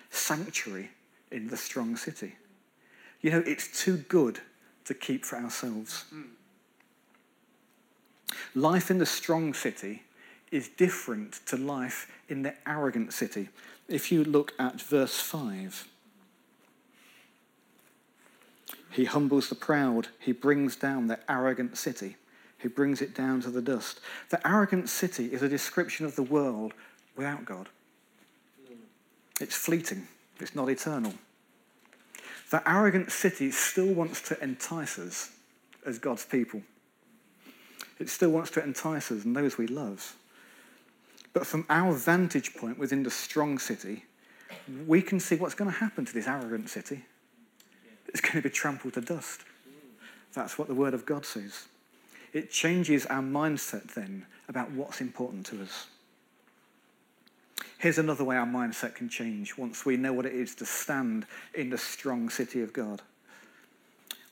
Sanctuary 0.09 0.89
in 1.31 1.47
the 1.47 1.55
strong 1.55 1.95
city. 1.95 2.35
You 3.21 3.31
know, 3.31 3.43
it's 3.45 3.81
too 3.81 3.95
good 4.09 4.41
to 4.89 4.95
keep 4.95 5.23
for 5.23 5.37
ourselves. 5.37 6.05
Mm. 6.11 6.29
Life 8.55 8.89
in 8.89 8.97
the 8.97 9.05
strong 9.05 9.53
city 9.53 10.01
is 10.51 10.67
different 10.67 11.41
to 11.45 11.57
life 11.57 12.11
in 12.27 12.41
the 12.41 12.55
arrogant 12.67 13.13
city. 13.13 13.49
If 13.87 14.11
you 14.11 14.23
look 14.23 14.53
at 14.57 14.81
verse 14.81 15.19
5, 15.19 15.87
he 18.89 19.05
humbles 19.05 19.49
the 19.49 19.55
proud, 19.55 20.07
he 20.17 20.31
brings 20.31 20.75
down 20.75 21.05
the 21.05 21.19
arrogant 21.29 21.77
city, 21.77 22.15
he 22.57 22.67
brings 22.67 22.99
it 22.99 23.13
down 23.13 23.41
to 23.41 23.51
the 23.51 23.61
dust. 23.61 23.99
The 24.31 24.45
arrogant 24.47 24.89
city 24.89 25.27
is 25.27 25.43
a 25.43 25.49
description 25.49 26.07
of 26.07 26.15
the 26.15 26.23
world 26.23 26.73
without 27.15 27.45
God. 27.45 27.69
It's 29.39 29.55
fleeting, 29.55 30.07
it's 30.39 30.55
not 30.55 30.67
eternal. 30.67 31.13
The 32.49 32.67
arrogant 32.69 33.11
city 33.11 33.51
still 33.51 33.93
wants 33.93 34.21
to 34.29 34.43
entice 34.43 34.97
us 34.97 35.31
as 35.85 35.99
God's 35.99 36.25
people. 36.25 36.63
It 37.99 38.09
still 38.09 38.29
wants 38.29 38.49
to 38.51 38.63
entice 38.63 39.11
us 39.11 39.23
and 39.25 39.35
those 39.35 39.57
we 39.57 39.67
love. 39.67 40.15
But 41.33 41.45
from 41.45 41.65
our 41.69 41.93
vantage 41.93 42.55
point 42.55 42.79
within 42.79 43.03
the 43.03 43.11
strong 43.11 43.59
city, 43.59 44.05
we 44.87 45.01
can 45.01 45.19
see 45.19 45.35
what's 45.35 45.53
going 45.53 45.71
to 45.71 45.77
happen 45.77 46.05
to 46.05 46.13
this 46.13 46.27
arrogant 46.27 46.69
city. 46.69 47.05
It's 48.07 48.21
going 48.21 48.35
to 48.35 48.41
be 48.41 48.49
trampled 48.49 48.95
to 48.95 49.01
dust. 49.01 49.41
That's 50.33 50.57
what 50.57 50.67
the 50.67 50.73
Word 50.73 50.93
of 50.93 51.05
God 51.05 51.25
says. 51.25 51.67
It 52.33 52.51
changes 52.51 53.05
our 53.07 53.21
mindset 53.21 53.93
then 53.93 54.25
about 54.47 54.71
what's 54.71 55.01
important 55.01 55.45
to 55.47 55.61
us. 55.61 55.87
Here's 57.79 57.97
another 57.97 58.25
way 58.25 58.35
our 58.35 58.45
mindset 58.45 58.95
can 58.95 59.07
change 59.07 59.57
once 59.57 59.85
we 59.85 59.95
know 59.95 60.11
what 60.11 60.25
it 60.25 60.33
is 60.33 60.53
to 60.55 60.65
stand 60.65 61.25
in 61.53 61.69
the 61.69 61.77
strong 61.77 62.29
city 62.29 62.61
of 62.61 62.73
God. 62.73 63.01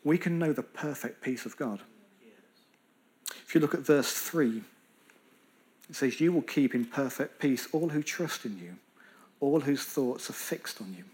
We 0.04 0.18
can 0.18 0.38
know 0.38 0.51
the 0.51 0.63
perfect 0.63 1.24
peace 1.24 1.46
of 1.46 1.56
God. 1.56 1.80
If 3.48 3.56
you 3.56 3.62
look 3.62 3.74
at 3.74 3.80
verse 3.80 4.12
3, 4.12 4.62
it 5.89 5.96
says, 5.96 6.20
You 6.20 6.34
will 6.34 6.42
keep 6.42 6.75
in 6.75 6.86
perfect 6.86 7.39
peace 7.39 7.70
all 7.72 7.89
who 7.89 8.04
trust 8.04 8.44
in 8.44 8.60
you, 8.60 8.75
all 9.39 9.62
whose 9.62 9.84
thoughts 9.84 10.30
are 10.30 10.34
fixed 10.34 10.82
on 10.82 10.94
you. 10.98 11.06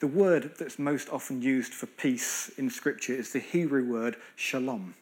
The 0.00 0.08
word 0.08 0.54
that's 0.58 0.78
most 0.78 1.08
often 1.08 1.40
used 1.40 1.72
for 1.72 1.86
peace 1.86 2.50
in 2.58 2.68
Scripture 2.68 3.14
is 3.14 3.32
the 3.32 3.38
Hebrew 3.38 3.84
word 3.84 4.16
shalom. 4.34 4.94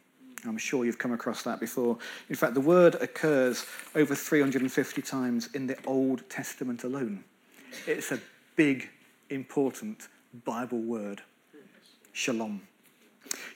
I'm 0.47 0.59
sure 0.59 0.85
you've 0.85 0.99
come 0.99 1.13
across 1.13 1.43
that 1.43 1.61
before. 1.61 1.99
In 2.29 2.35
fact, 2.35 2.55
the 2.55 2.61
word 2.61 2.97
occurs 2.97 3.65
over 3.95 4.15
350 4.15 5.03
times 5.03 5.49
in 5.55 5.67
the 5.67 5.77
Old 5.87 6.29
Testament 6.29 6.85
alone. 6.85 7.25
It's 7.87 8.11
a 8.11 8.21
big, 8.57 8.89
important 9.31 10.09
Bible 10.45 10.81
word. 10.81 11.23
Shalom. 12.13 12.63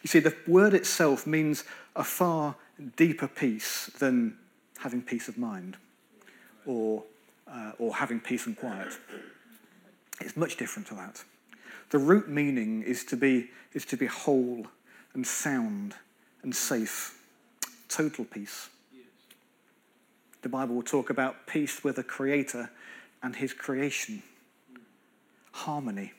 You 0.02 0.09
see, 0.09 0.21
the 0.21 0.35
word 0.47 0.75
itself 0.75 1.26
means 1.26 1.64
a 1.95 2.05
far 2.05 2.55
deeper 2.97 3.28
peace 3.28 3.90
than 3.99 4.37
having 4.78 5.02
peace 5.02 5.28
of 5.28 5.37
mind 5.37 5.76
or, 6.64 7.02
uh, 7.50 7.73
or 7.78 7.97
having 7.97 8.21
peace 8.21 8.47
and 8.47 8.57
quiet. 8.57 8.97
It's 10.21 10.37
much 10.37 10.57
different 10.57 10.88
to 10.88 10.95
that. 10.95 11.23
The 11.90 11.99
root 11.99 12.28
meaning 12.28 12.83
is 12.83 13.05
to 13.07 13.16
be, 13.16 13.50
is 13.73 13.85
to 13.87 13.97
be 13.97 14.07
whole 14.07 14.66
and 15.14 15.26
sound 15.26 15.95
and 16.43 16.55
safe, 16.55 17.19
total 17.88 18.25
peace. 18.25 18.69
The 20.43 20.49
Bible 20.49 20.76
will 20.76 20.83
talk 20.83 21.11
about 21.11 21.47
peace 21.47 21.83
with 21.83 21.97
the 21.97 22.05
Creator 22.05 22.71
and 23.23 23.35
His 23.35 23.52
creation, 23.52 24.23
harmony, 25.52 26.12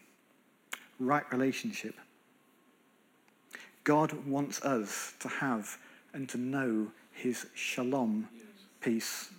right 0.99 1.23
relationship. 1.31 1.95
God 3.83 4.11
wants 4.25 4.61
us 4.63 5.13
to 5.19 5.29
have 5.29 5.77
and 6.13 6.27
to 6.29 6.37
know 6.37 6.91
His 7.13 7.45
shalom, 7.53 8.27
peace. 8.81 9.29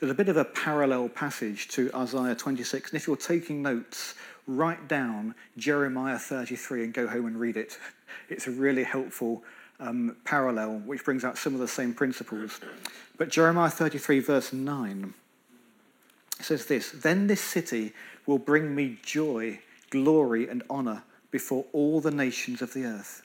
There's 0.00 0.12
a 0.12 0.14
bit 0.14 0.28
of 0.28 0.36
a 0.36 0.44
parallel 0.44 1.08
passage 1.08 1.68
to 1.68 1.90
Isaiah 1.94 2.36
26. 2.36 2.92
And 2.92 3.00
if 3.00 3.06
you're 3.08 3.16
taking 3.16 3.62
notes, 3.62 4.14
write 4.48 4.88
down 4.88 5.36
Jeremiah 5.56 6.18
33 6.18 6.84
and 6.84 6.92
go 6.92 7.06
home 7.06 7.26
and 7.26 7.38
read 7.38 7.56
it. 7.56 7.78
It's 8.30 8.46
a 8.46 8.50
really 8.50 8.84
helpful 8.84 9.42
um, 9.80 10.16
parallel, 10.24 10.78
which 10.86 11.04
brings 11.04 11.24
out 11.24 11.38
some 11.38 11.54
of 11.54 11.60
the 11.60 11.68
same 11.68 11.94
principles. 11.94 12.58
But 13.16 13.28
Jeremiah 13.28 13.70
33, 13.70 14.20
verse 14.20 14.52
9, 14.52 15.14
says 16.40 16.66
this 16.66 16.90
Then 16.90 17.26
this 17.26 17.40
city 17.40 17.92
will 18.26 18.38
bring 18.38 18.74
me 18.74 18.98
joy, 19.02 19.60
glory, 19.90 20.48
and 20.48 20.62
honor 20.68 21.04
before 21.30 21.66
all 21.72 22.00
the 22.00 22.10
nations 22.10 22.60
of 22.60 22.72
the 22.72 22.84
earth. 22.84 23.22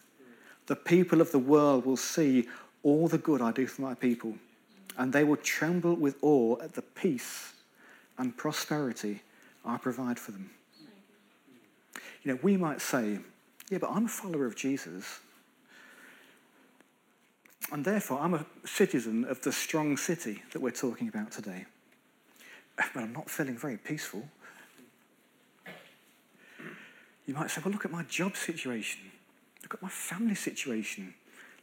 The 0.68 0.76
people 0.76 1.20
of 1.22 1.32
the 1.32 1.40
world 1.40 1.86
will 1.86 1.98
see 1.98 2.48
all 2.84 3.08
the 3.08 3.18
good 3.18 3.42
I 3.42 3.52
do 3.52 3.68
for 3.68 3.82
my 3.82 3.94
people 3.94 4.36
and 4.98 5.12
they 5.12 5.24
will 5.24 5.38
tremble 5.38 5.96
with 5.96 6.18
awe 6.22 6.58
at 6.62 6.74
the 6.74 6.82
peace 6.82 7.54
and 8.18 8.36
prosperity 8.38 9.22
I 9.66 9.78
provide 9.78 10.20
for 10.20 10.32
them. 10.32 10.52
You 12.24 12.34
know, 12.34 12.40
we 12.42 12.58
might 12.58 12.82
say, 12.82 13.20
yeah, 13.70 13.78
but 13.78 13.90
I'm 13.90 14.06
a 14.06 14.10
follower 14.10 14.46
of 14.46 14.56
Jesus. 14.56 15.20
And 17.72 17.84
therefore, 17.84 18.20
I'm 18.20 18.34
a 18.34 18.46
citizen 18.66 19.26
of 19.26 19.42
the 19.42 19.52
strong 19.52 19.98
city 19.98 20.44
that 20.52 20.62
we're 20.62 20.72
talking 20.72 21.08
about 21.08 21.32
today. 21.32 21.66
But 22.76 22.90
I'm 22.96 23.14
not 23.14 23.30
feeling 23.30 23.58
very 23.58 23.78
peaceful. 23.78 24.28
You 27.26 27.34
might 27.34 27.52
say, 27.52 27.62
well, 27.64 27.72
look 27.72 27.86
at 27.86 27.92
my 27.92 28.04
job 28.04 28.36
situation. 28.36 29.00
Look 29.62 29.74
at 29.74 29.82
my 29.82 29.90
family 29.90 30.36
situation. 30.36 31.14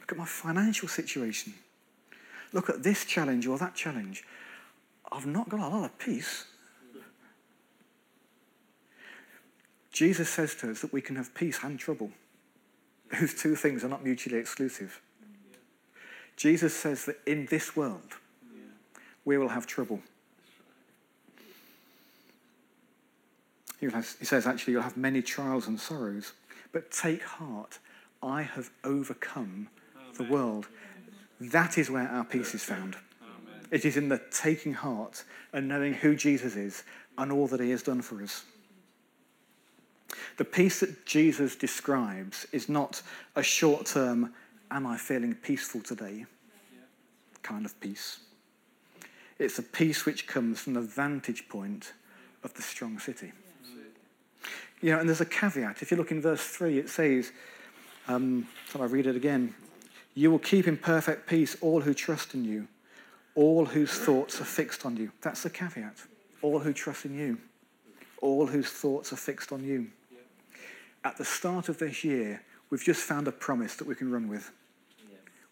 Look 0.00 0.12
at 0.12 0.19
my 0.19 0.25
financial 0.25 0.88
situation 0.88 1.55
look 2.52 2.69
at 2.69 2.83
this 2.83 3.05
challenge 3.05 3.47
or 3.47 3.59
that 3.59 3.75
challenge. 3.75 4.25
I've 5.11 5.26
not 5.26 5.49
got 5.49 5.61
a 5.61 5.69
lot 5.69 5.85
of 5.85 5.99
peace. 5.99 6.47
Jesus 9.92 10.28
says 10.28 10.54
to 10.56 10.70
us 10.70 10.80
that 10.80 10.92
we 10.92 11.00
can 11.00 11.16
have 11.16 11.35
peace 11.35 11.61
and 11.62 11.78
trouble. 11.78 12.11
Those 13.11 13.35
two 13.35 13.56
things 13.56 13.82
are 13.85 13.88
not 13.88 14.04
mutually 14.04 14.38
exclusive. 14.38 15.00
Jesus 16.37 16.75
says 16.75 17.04
that 17.06 17.16
in 17.26 17.47
this 17.47 17.76
world, 17.76 18.14
we 19.24 19.37
will 19.37 19.48
have 19.48 19.66
trouble. 19.66 20.00
He 23.81 23.88
says, 24.24 24.46
actually, 24.46 24.74
you'll 24.74 24.83
have 24.83 24.96
many 24.96 25.22
trials 25.22 25.66
and 25.66 25.81
sorrows, 25.81 26.35
but 26.72 26.90
take 26.90 27.22
heart. 27.22 27.79
I 28.22 28.42
have 28.42 28.70
overcome 28.85 29.68
the 30.16 30.24
world. 30.24 30.68
That 31.40 31.79
is 31.79 31.90
where 31.90 32.07
our 32.07 32.24
peace 32.24 32.55
is 32.55 32.62
found. 32.62 32.96
Amen. 33.22 33.66
It 33.70 33.87
is 33.87 33.96
in 33.96 34.11
the 34.11 34.20
taking 34.31 34.74
heart 34.74 35.24
and 35.53 35.66
knowing 35.66 35.94
who 35.94 36.14
Jesus 36.14 36.57
is 36.57 36.85
and 37.16 37.33
all 37.33 37.46
that 37.48 37.61
he 37.61 37.70
has 37.70 37.83
done 37.83 38.03
for 38.03 38.22
us. 38.22 38.44
The 40.37 40.44
peace 40.44 40.81
that 40.81 41.07
Jesus 41.07 41.57
describes 41.57 42.46
is 42.53 42.68
not 42.68 43.03
a 43.37 43.42
short 43.42 43.87
term, 43.87 44.33
am 44.70 44.87
I 44.87 44.96
feeling 44.96 45.35
peaceful 45.35 45.81
today 45.81 46.27
kind 47.42 47.64
of 47.64 47.79
peace. 47.81 48.20
It's 49.38 49.59
a 49.59 49.62
peace 49.62 50.05
which 50.05 50.27
comes 50.27 50.61
from 50.61 50.75
the 50.75 50.81
vantage 50.81 51.49
point 51.49 51.92
of 52.44 52.55
the 52.55 52.62
strong 52.62 52.99
city. 52.99 53.33
You 54.81 54.92
know, 54.92 55.01
and 55.01 55.09
there's 55.09 55.20
a 55.20 55.27
caveat. 55.27 55.83
If 55.83 55.90
you 55.90 55.96
look 55.96 56.11
in 56.11 56.23
verse 56.23 56.42
3, 56.42 56.79
it 56.79 56.88
says, 56.88 57.33
um, 58.09 58.46
shall 58.70 58.83
I 58.83 58.87
read 58.87 59.07
it 59.07 59.16
again? 59.16 59.55
You 60.14 60.31
will 60.31 60.38
keep 60.38 60.66
in 60.66 60.77
perfect 60.77 61.29
peace 61.29 61.57
all 61.61 61.83
who 61.83 61.94
trust 61.94 62.35
in 62.35 62.44
you, 62.44 62.66
all 63.35 63.66
whose 63.66 63.92
thoughts 63.92 64.40
are 64.40 64.44
fixed 64.44 64.87
on 64.87 64.96
you. 64.96 65.12
That's 65.20 65.42
the 65.42 65.51
caveat. 65.51 65.96
All 66.42 66.59
who 66.59 66.73
trust 66.73 67.05
in 67.05 67.14
you, 67.14 67.38
all 68.23 68.46
whose 68.46 68.70
thoughts 68.70 69.12
are 69.12 69.16
fixed 69.16 69.53
on 69.53 69.62
you. 69.62 69.88
At 71.05 71.17
the 71.17 71.25
start 71.25 71.69
of 71.69 71.79
this 71.79 72.05
year, 72.05 72.43
we've 72.69 72.85
just 72.85 73.03
found 73.03 73.27
a 73.27 73.33
promise 73.33 73.77
that 73.77 73.87
we 73.87 73.95
can 73.95 74.11
run 74.11 74.29
with. 74.29 74.51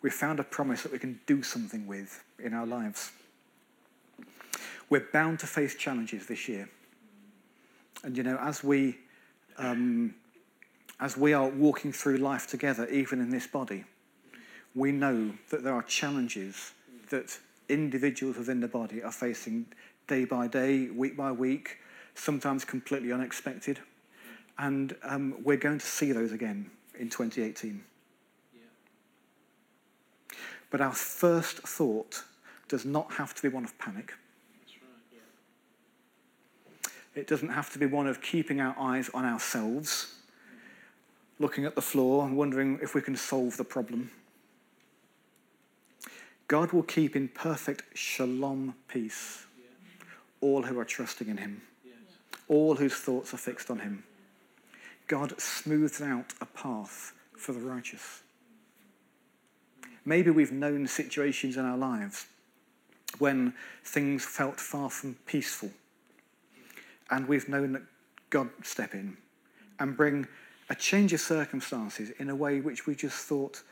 We've 0.00 0.12
found 0.12 0.38
a 0.38 0.44
promise 0.44 0.82
that 0.82 0.92
we 0.92 0.98
can 0.98 1.20
do 1.26 1.42
something 1.42 1.86
with 1.86 2.22
in 2.38 2.54
our 2.54 2.66
lives. 2.66 3.10
We're 4.90 5.06
bound 5.12 5.40
to 5.40 5.46
face 5.46 5.74
challenges 5.74 6.26
this 6.26 6.48
year. 6.48 6.68
And 8.04 8.16
you 8.16 8.22
know, 8.22 8.38
as 8.40 8.62
we, 8.62 8.98
um, 9.56 10.14
as 11.00 11.16
we 11.16 11.32
are 11.32 11.48
walking 11.48 11.92
through 11.92 12.18
life 12.18 12.46
together, 12.46 12.86
even 12.88 13.20
in 13.20 13.30
this 13.30 13.46
body, 13.46 13.84
we 14.74 14.92
know 14.92 15.32
that 15.50 15.64
there 15.64 15.74
are 15.74 15.82
challenges 15.82 16.72
that 17.10 17.38
individuals 17.68 18.36
within 18.36 18.60
the 18.60 18.68
body 18.68 19.02
are 19.02 19.12
facing 19.12 19.66
day 20.06 20.24
by 20.24 20.46
day, 20.46 20.88
week 20.90 21.16
by 21.16 21.32
week, 21.32 21.78
sometimes 22.14 22.64
completely 22.64 23.12
unexpected. 23.12 23.80
And 24.58 24.96
um, 25.02 25.36
we're 25.42 25.56
going 25.56 25.78
to 25.78 25.86
see 25.86 26.12
those 26.12 26.32
again 26.32 26.70
in 26.98 27.08
2018. 27.08 27.84
Yeah. 28.54 28.60
But 30.70 30.80
our 30.80 30.92
first 30.92 31.58
thought 31.58 32.24
does 32.68 32.84
not 32.84 33.12
have 33.12 33.34
to 33.34 33.42
be 33.42 33.48
one 33.48 33.64
of 33.64 33.78
panic. 33.78 34.14
Right, 34.66 35.20
yeah. 37.14 37.20
It 37.20 37.26
doesn't 37.26 37.50
have 37.50 37.72
to 37.72 37.78
be 37.78 37.86
one 37.86 38.06
of 38.06 38.20
keeping 38.20 38.60
our 38.60 38.74
eyes 38.78 39.10
on 39.14 39.24
ourselves, 39.24 40.14
looking 41.38 41.64
at 41.64 41.74
the 41.74 41.82
floor 41.82 42.26
and 42.26 42.36
wondering 42.36 42.80
if 42.82 42.94
we 42.94 43.00
can 43.00 43.16
solve 43.16 43.56
the 43.56 43.64
problem. 43.64 44.10
God 46.48 46.72
will 46.72 46.82
keep 46.82 47.14
in 47.14 47.28
perfect 47.28 47.96
shalom 47.96 48.74
peace 48.88 49.44
all 50.40 50.62
who 50.62 50.78
are 50.78 50.84
trusting 50.84 51.28
in 51.28 51.36
him, 51.36 51.62
all 52.48 52.76
whose 52.76 52.94
thoughts 52.94 53.34
are 53.34 53.38
fixed 53.38 53.70
on 53.70 53.80
him. 53.80 54.04
God 55.08 55.40
smooths 55.40 56.00
out 56.02 56.34
a 56.40 56.46
path 56.46 57.12
for 57.36 57.52
the 57.52 57.60
righteous. 57.60 58.22
Maybe 60.04 60.30
we've 60.30 60.52
known 60.52 60.86
situations 60.86 61.56
in 61.56 61.64
our 61.64 61.76
lives 61.76 62.26
when 63.18 63.54
things 63.84 64.24
felt 64.24 64.60
far 64.60 64.90
from 64.90 65.16
peaceful, 65.26 65.70
and 67.10 67.26
we've 67.26 67.48
known 67.48 67.72
that 67.72 67.82
God 68.30 68.50
step 68.62 68.94
in 68.94 69.16
and 69.78 69.96
bring 69.96 70.26
a 70.70 70.74
change 70.74 71.12
of 71.14 71.20
circumstances 71.20 72.10
in 72.18 72.28
a 72.28 72.36
way 72.36 72.60
which 72.60 72.86
we 72.86 72.94
just 72.94 73.26
thought 73.26 73.62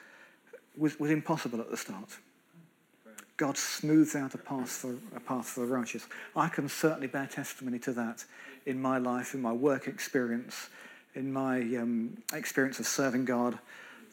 was, 0.76 0.98
was 0.98 1.10
impossible 1.10 1.60
at 1.60 1.70
the 1.70 1.76
start. 1.76 2.16
God 3.36 3.58
smooths 3.58 4.16
out 4.16 4.34
a 4.34 4.38
path 4.38 4.70
for 4.70 4.96
a 5.14 5.20
path 5.20 5.46
for 5.46 5.60
the 5.60 5.66
righteous. 5.66 6.06
I 6.34 6.48
can 6.48 6.70
certainly 6.70 7.06
bear 7.06 7.26
testimony 7.26 7.78
to 7.80 7.92
that 7.92 8.24
in 8.64 8.80
my 8.80 8.96
life, 8.96 9.34
in 9.34 9.42
my 9.42 9.52
work 9.52 9.86
experience, 9.88 10.70
in 11.16 11.32
my 11.32 11.58
um, 11.76 12.16
experience 12.32 12.78
of 12.78 12.86
serving 12.86 13.24
God, 13.24 13.58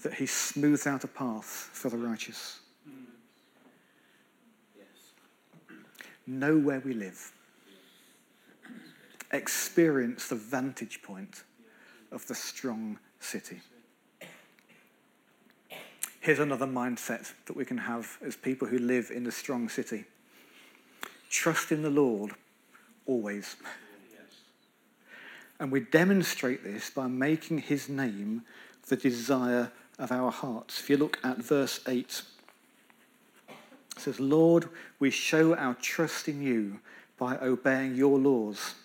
that 0.01 0.15
He 0.15 0.25
smooths 0.25 0.87
out 0.87 1.03
a 1.03 1.07
path 1.07 1.69
for 1.73 1.89
the 1.89 1.97
righteous. 1.97 2.59
Know 6.25 6.57
where 6.57 6.79
we 6.79 6.93
live. 6.93 7.31
Experience 9.31 10.29
the 10.29 10.35
vantage 10.35 11.01
point 11.03 11.43
of 12.11 12.25
the 12.27 12.35
strong 12.35 12.97
city. 13.19 13.59
Here's 16.21 16.39
another 16.39 16.67
mindset 16.67 17.33
that 17.45 17.57
we 17.57 17.65
can 17.65 17.77
have 17.77 18.17
as 18.25 18.37
people 18.37 18.67
who 18.67 18.79
live 18.79 19.11
in 19.11 19.25
the 19.25 19.31
strong 19.31 19.67
city 19.67 20.05
trust 21.29 21.71
in 21.71 21.81
the 21.81 21.89
Lord 21.89 22.31
always. 23.07 23.55
And 25.59 25.71
we 25.71 25.79
demonstrate 25.81 26.63
this 26.63 26.89
by 26.89 27.07
making 27.07 27.59
his 27.59 27.87
name 27.87 28.43
the 28.87 28.97
desire 28.97 29.71
of 29.99 30.11
our 30.11 30.31
hearts. 30.31 30.79
If 30.79 30.89
you 30.89 30.97
look 30.97 31.19
at 31.23 31.37
verse 31.37 31.79
8, 31.87 32.21
it 33.49 34.01
says, 34.01 34.19
Lord, 34.19 34.69
we 34.99 35.09
show 35.09 35.55
our 35.55 35.75
trust 35.75 36.27
in 36.27 36.41
you 36.41 36.79
by 37.17 37.37
obeying 37.37 37.95
your 37.95 38.17
laws. 38.17 38.75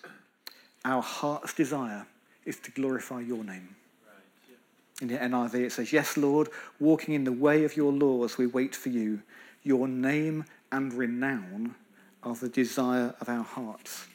Our 0.85 1.01
heart's 1.01 1.53
desire 1.53 2.05
is 2.45 2.57
to 2.59 2.71
glorify 2.71 3.21
your 3.21 3.43
name. 3.43 3.75
Right, 4.05 4.49
yeah. 4.49 5.01
In 5.01 5.07
the 5.07 5.37
NIV, 5.37 5.55
it 5.55 5.71
says, 5.71 5.91
Yes, 5.91 6.15
Lord, 6.15 6.49
walking 6.79 7.13
in 7.13 7.23
the 7.23 7.31
way 7.31 7.63
of 7.63 7.75
your 7.75 7.91
laws, 7.91 8.37
we 8.37 8.45
wait 8.47 8.75
for 8.75 8.89
you. 8.89 9.21
Your 9.63 9.87
name 9.87 10.45
and 10.71 10.93
renown 10.93 11.75
are 12.23 12.35
the 12.35 12.49
desire 12.49 13.13
of 13.19 13.27
our 13.27 13.43
hearts. 13.43 14.05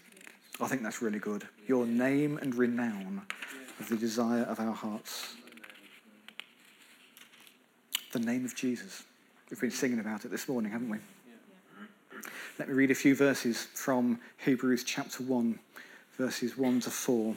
I 0.60 0.68
think 0.68 0.82
that's 0.82 1.02
really 1.02 1.18
good. 1.18 1.46
Your 1.66 1.86
name 1.86 2.38
and 2.38 2.54
renown 2.54 3.22
are 3.80 3.84
the 3.84 3.96
desire 3.96 4.42
of 4.42 4.60
our 4.60 4.72
hearts. 4.72 5.34
The 8.12 8.20
name 8.20 8.44
of 8.44 8.54
Jesus. 8.54 9.02
We've 9.50 9.60
been 9.60 9.70
singing 9.70 9.98
about 9.98 10.24
it 10.24 10.30
this 10.30 10.48
morning, 10.48 10.72
haven't 10.72 10.90
we? 10.90 10.98
Let 12.58 12.68
me 12.68 12.74
read 12.74 12.92
a 12.92 12.94
few 12.94 13.16
verses 13.16 13.64
from 13.74 14.20
Hebrews 14.44 14.84
chapter 14.84 15.24
1, 15.24 15.58
verses 16.16 16.56
1 16.56 16.80
to 16.80 16.90
4 16.90 17.36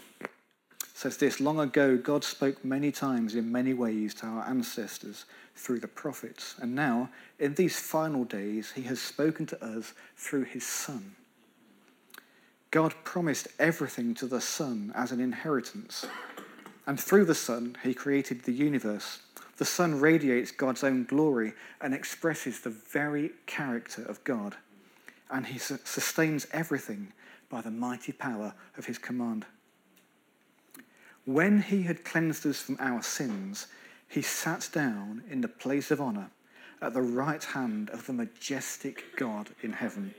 says 0.97 1.17
this 1.17 1.39
Long 1.39 1.59
ago, 1.59 1.95
God 1.95 2.23
spoke 2.23 2.65
many 2.65 2.91
times 2.91 3.35
in 3.35 3.51
many 3.51 3.75
ways 3.75 4.15
to 4.15 4.25
our 4.25 4.43
ancestors 4.47 5.25
through 5.55 5.79
the 5.79 5.87
prophets. 5.87 6.55
And 6.59 6.73
now, 6.73 7.09
in 7.37 7.53
these 7.53 7.79
final 7.79 8.23
days, 8.23 8.71
he 8.71 8.81
has 8.83 8.99
spoken 8.99 9.45
to 9.47 9.63
us 9.63 9.93
through 10.15 10.45
his 10.45 10.65
Son. 10.65 11.15
God 12.71 12.93
promised 13.03 13.47
everything 13.59 14.13
to 14.15 14.27
the 14.27 14.41
Son 14.41 14.91
as 14.95 15.11
an 15.11 15.19
inheritance. 15.19 16.05
And 16.85 16.99
through 16.99 17.25
the 17.25 17.35
Son, 17.35 17.77
he 17.83 17.93
created 17.93 18.43
the 18.43 18.53
universe. 18.53 19.19
The 19.57 19.65
Son 19.65 19.99
radiates 19.99 20.51
God's 20.51 20.83
own 20.83 21.05
glory 21.05 21.53
and 21.81 21.93
expresses 21.93 22.59
the 22.59 22.69
very 22.69 23.31
character 23.45 24.03
of 24.03 24.23
God. 24.23 24.55
And 25.29 25.45
he 25.45 25.59
sustains 25.59 26.47
everything 26.51 27.13
by 27.49 27.61
the 27.61 27.71
mighty 27.71 28.11
power 28.11 28.53
of 28.77 28.85
his 28.85 28.97
command. 28.97 29.45
When 31.25 31.61
he 31.61 31.83
had 31.83 32.05
cleansed 32.05 32.45
us 32.45 32.61
from 32.61 32.77
our 32.79 33.01
sins, 33.01 33.67
he 34.07 34.21
sat 34.21 34.69
down 34.71 35.23
in 35.29 35.41
the 35.41 35.47
place 35.47 35.91
of 35.91 35.99
honor 35.99 36.29
at 36.81 36.93
the 36.93 37.01
right 37.01 37.43
hand 37.43 37.89
of 37.89 38.05
the 38.05 38.13
majestic 38.13 39.03
God 39.17 39.49
in 39.61 39.73
heaven. 39.73 40.13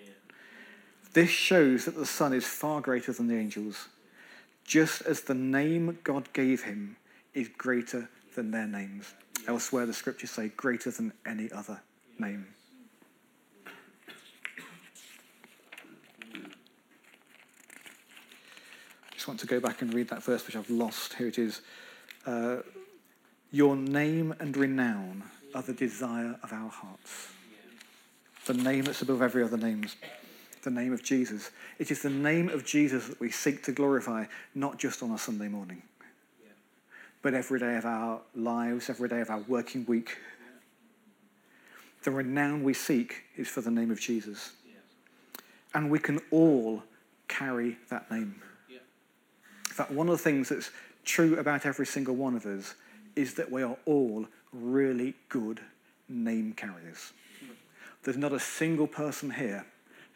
This 1.19 1.31
shows 1.31 1.85
that 1.87 1.97
the 1.97 2.07
Son 2.07 2.33
is 2.33 2.45
far 2.45 2.81
greater 2.81 3.13
than 3.13 3.27
the 3.27 3.35
angels, 3.35 3.89
just 4.63 5.03
as 5.03 5.23
the 5.23 5.35
name 5.35 5.99
God 6.05 6.33
gave 6.33 6.63
him 6.63 6.97
is 7.35 7.49
greater 7.59 8.09
than 8.37 8.53
their 8.53 8.69
names. 8.69 9.15
Elsewhere, 9.49 9.85
the 9.85 9.93
scriptures 9.93 10.31
say 10.31 10.53
greater 10.57 10.93
than 10.93 11.13
any 11.27 11.51
other 11.51 11.81
name. 12.21 12.47
I 13.67 13.71
just 19.15 19.27
want 19.27 19.41
to 19.41 19.47
go 19.49 19.59
back 19.59 19.83
and 19.83 19.93
read 19.93 20.11
that 20.11 20.23
verse 20.23 20.47
which 20.47 20.55
I've 20.55 20.71
lost. 20.71 21.15
Here 21.15 21.27
it 21.27 21.39
is. 21.41 21.63
Uh, 22.27 22.59
Your 23.51 23.75
name 23.75 24.37
and 24.39 24.57
renown 24.57 25.25
are 25.53 25.63
the 25.63 25.73
desire 25.73 26.39
of 26.45 26.53
our 26.53 26.71
hearts. 26.71 27.31
The 28.47 28.55
name 28.55 28.85
that's 28.85 29.03
above 29.03 29.21
every 29.21 29.43
other 29.43 29.57
name, 29.57 29.85
the 30.69 30.81
name 30.81 30.93
of 30.93 31.03
Jesus. 31.03 31.51
It 31.79 31.91
is 31.91 32.03
the 32.03 32.11
name 32.11 32.51
of 32.51 32.65
Jesus 32.65 33.07
that 33.07 33.19
we 33.21 33.31
seek 33.31 33.63
to 33.65 33.73
glorify, 33.73 34.27
not 34.55 34.79
just 34.79 35.03
on 35.03 35.11
a 35.13 35.19
Sunday 35.19 35.49
morning, 35.49 35.83
but 37.23 37.33
every 37.33 37.59
day 37.59 37.77
of 37.77 37.87
our 37.87 38.21
lives, 38.35 38.91
every 38.91 39.09
day 39.09 39.21
of 39.21 39.31
our 39.31 39.41
working 39.49 39.87
week. 39.87 40.19
The 42.03 42.11
renown 42.11 42.63
we 42.63 42.75
seek 42.75 43.25
is 43.37 43.49
for 43.49 43.63
the 43.63 43.71
name 43.71 43.91
of 43.91 43.99
Jesus. 43.99 44.53
And 45.75 45.91
we 45.91 45.99
can 45.99 46.21
all 46.31 46.83
carry 47.29 47.77
that 47.91 48.11
name 48.11 48.41
In 48.69 49.75
fact, 49.75 49.91
one 49.91 50.09
of 50.09 50.19
the 50.19 50.23
things 50.23 50.49
that's 50.51 50.71
true 51.05 51.39
about 51.39 51.65
every 51.65 51.87
single 51.87 52.15
one 52.15 52.35
of 52.35 52.45
us 52.45 52.75
is 53.17 53.35
that 53.35 53.51
we 53.51 53.63
are 53.63 53.77
all 53.87 54.27
really 54.53 55.15
good 55.29 55.61
name 56.09 56.53
carriers. 56.53 57.13
There's 58.03 58.17
not 58.17 58.33
a 58.33 58.41
single 58.41 58.87
person 58.87 59.31
here 59.31 59.65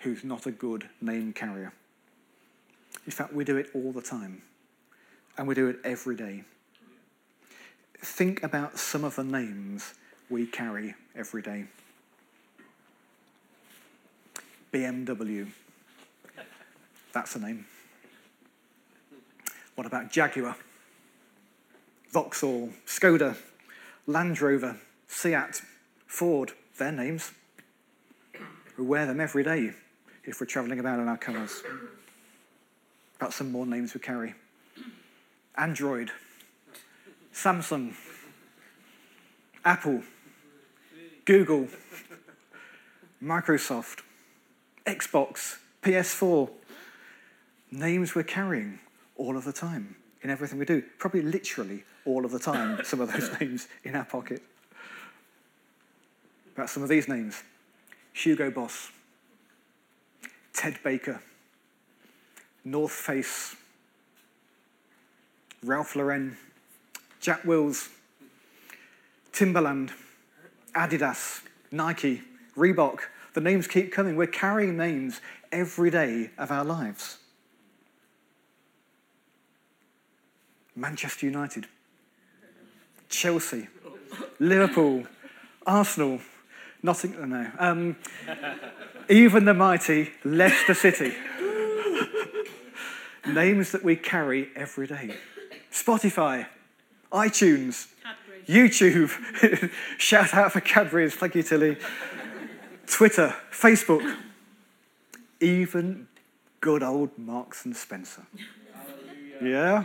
who's 0.03 0.25
not 0.25 0.47
a 0.47 0.51
good 0.51 0.89
name 1.01 1.33
carrier. 1.33 1.73
In 3.07 3.13
fact, 3.13 3.33
we 3.33 3.45
do 3.45 3.57
it 3.57 3.71
all 3.75 3.93
the 3.93 4.03
time, 4.03 4.43
and 5.37 5.47
we 5.47 5.55
do 5.55 5.69
it 5.69 5.79
every 5.85 6.17
day. 6.17 6.45
Think 7.99 8.43
about 8.43 8.79
some 8.79 9.05
of 9.05 9.17
the 9.17 9.25
names 9.25 9.95
we 10.29 10.47
carry 10.47 10.95
every 11.15 11.43
day 11.43 11.67
BMW. 14.73 15.49
That's 17.13 17.37
a 17.37 17.39
name. 17.39 17.67
What 19.75 19.87
about 19.87 20.11
Jaguar, 20.11 20.57
Vauxhall, 22.11 22.71
Skoda, 22.87 23.37
Land 24.07 24.41
Rover, 24.41 24.79
Seat, 25.09 25.63
Ford? 26.07 26.53
Their 26.79 26.93
names. 26.93 27.33
We 28.79 28.85
wear 28.85 29.05
them 29.05 29.21
every 29.21 29.45
day 29.45 29.75
if 30.25 30.41
we're 30.41 30.47
travelling 30.47 30.79
about 30.79 30.99
in 30.99 31.09
our 31.09 31.17
cars. 31.17 31.63
Got 33.19 33.33
some 33.33 33.53
more 33.53 33.67
names 33.67 33.95
we 33.95 34.01
carry. 34.01 34.35
Android, 35.57 36.11
Samsung, 37.33 37.95
Apple, 39.65 40.03
Google, 41.25 41.69
Microsoft, 43.23 44.01
Xbox, 44.87 45.59
PS4. 45.83 46.51
Names 47.71 48.15
we're 48.15 48.23
carrying 48.23 48.81
all 49.17 49.37
of 49.37 49.45
the 49.45 49.53
time 49.53 49.97
in 50.23 50.31
everything 50.31 50.59
we 50.59 50.65
do. 50.65 50.83
Probably 50.99 51.23
literally 51.23 51.85
all 52.05 52.25
of 52.25 52.33
the 52.33 52.39
time, 52.39 52.81
some 52.85 53.01
of 53.01 53.13
those 53.13 53.31
names 53.41 53.69
in 53.85 53.95
our 53.95 54.05
pocket. 54.05 54.43
About 56.55 56.69
some 56.69 56.83
of 56.83 56.89
these 56.89 57.09
names. 57.09 57.43
Hugo 58.13 58.51
Boss, 58.51 58.91
Ted 60.53 60.79
Baker, 60.83 61.21
North 62.65 62.93
Face, 62.93 63.57
Ralph 65.65 65.97
Lauren, 65.97 66.37
Jack 67.21 67.45
Wills, 67.45 67.89
Timberland, 69.33 69.93
Adidas, 70.75 71.43
Nike, 71.71 72.23
Reebok. 72.57 73.01
The 73.35 73.41
names 73.41 73.67
keep 73.67 73.93
coming. 73.93 74.17
We're 74.17 74.27
carrying 74.27 74.77
names 74.77 75.21
every 75.51 75.91
day 75.91 76.31
of 76.37 76.51
our 76.51 76.65
lives. 76.65 77.19
Manchester 80.75 81.27
United, 81.27 81.67
Chelsea, 83.09 83.69
Liverpool, 84.39 85.07
Arsenal, 85.67 86.21
Nottingham, 86.83 87.31
no. 87.31 87.51
Um, 87.59 87.97
even 89.09 89.45
the 89.45 89.55
mighty 89.55 90.11
Leicester 90.25 90.75
City. 90.75 91.15
Names 93.27 93.71
that 93.71 93.85
we 93.85 93.95
carry 93.95 94.49
every 94.57 94.89
day. 94.89 95.17
Spotify, 95.71 96.47
iTunes, 97.13 97.87
YouTube. 98.47 99.13
Shout 99.99 100.35
out 100.35 100.53
for 100.53 100.61
Cadbury's, 100.61 101.15
thank 101.15 101.37
you, 101.37 101.43
Tilly. 101.45 101.77
Twitter, 102.87 103.35
Facebook, 103.53 104.17
even 105.41 106.09
good 106.61 106.83
old 106.83 107.17
Marks 107.17 107.65
and 107.65 107.77
Spencer. 107.77 108.23
Yeah? 109.41 109.85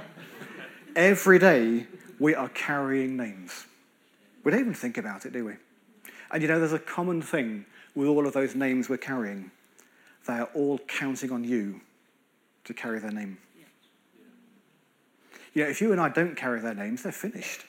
Every 0.95 1.37
day, 1.37 1.85
we 2.19 2.33
are 2.33 2.49
carrying 2.49 3.15
names. 3.15 3.65
We 4.43 4.51
don't 4.51 4.61
even 4.61 4.73
think 4.73 4.97
about 4.97 5.25
it, 5.25 5.33
do 5.33 5.45
we? 5.45 5.53
And 6.31 6.41
you 6.41 6.47
know, 6.47 6.59
there's 6.59 6.73
a 6.73 6.79
common 6.79 7.21
thing 7.21 7.65
with 7.95 8.07
all 8.07 8.27
of 8.27 8.33
those 8.33 8.55
names 8.55 8.89
we're 8.89 8.97
carrying. 8.97 9.51
They 10.27 10.33
are 10.33 10.49
all 10.53 10.77
counting 10.79 11.31
on 11.31 11.43
you 11.43 11.81
to 12.65 12.73
carry 12.73 12.99
their 12.99 13.11
name. 13.11 13.37
Yeah, 15.53 15.65
if 15.65 15.81
you 15.81 15.91
and 15.91 15.99
I 15.99 16.09
don't 16.09 16.35
carry 16.35 16.59
their 16.59 16.75
names, 16.75 17.01
they're 17.01 17.11
finished. 17.11 17.65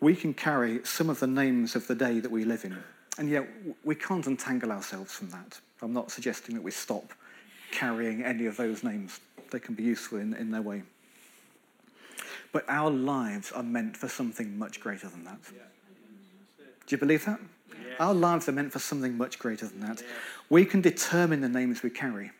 We 0.00 0.16
can 0.16 0.34
carry 0.34 0.80
some 0.84 1.08
of 1.08 1.20
the 1.20 1.28
names 1.28 1.76
of 1.76 1.86
the 1.86 1.94
day 1.94 2.18
that 2.18 2.30
we 2.30 2.44
live 2.44 2.64
in, 2.64 2.76
and 3.18 3.28
yet 3.28 3.48
we 3.84 3.94
can't 3.94 4.26
untangle 4.26 4.72
ourselves 4.72 5.12
from 5.12 5.30
that. 5.30 5.60
I'm 5.80 5.92
not 5.92 6.10
suggesting 6.10 6.56
that 6.56 6.62
we 6.62 6.72
stop 6.72 7.12
carrying 7.70 8.24
any 8.24 8.46
of 8.46 8.56
those 8.56 8.82
names. 8.82 9.20
They 9.52 9.60
can 9.60 9.76
be 9.76 9.84
useful 9.84 10.18
in, 10.18 10.34
in 10.34 10.50
their 10.50 10.62
way. 10.62 10.82
But 12.52 12.64
our 12.68 12.90
lives 12.90 13.50
are 13.52 13.62
meant 13.62 13.96
for 13.96 14.08
something 14.08 14.58
much 14.58 14.80
greater 14.80 15.08
than 15.08 15.24
that. 15.24 15.38
Do 16.86 16.94
you 16.94 16.98
believe 16.98 17.24
that? 17.24 17.40
Yeah. 17.70 17.94
Our 17.98 18.14
lives 18.14 18.48
are 18.48 18.52
meant 18.52 18.72
for 18.72 18.78
something 18.78 19.16
much 19.16 19.38
greater 19.38 19.66
than 19.66 19.80
that. 19.80 20.00
Yeah. 20.00 20.06
We 20.50 20.64
can 20.64 20.80
determine 20.80 21.40
the 21.40 21.48
names 21.48 21.82
we 21.82 21.90
carry, 21.90 22.30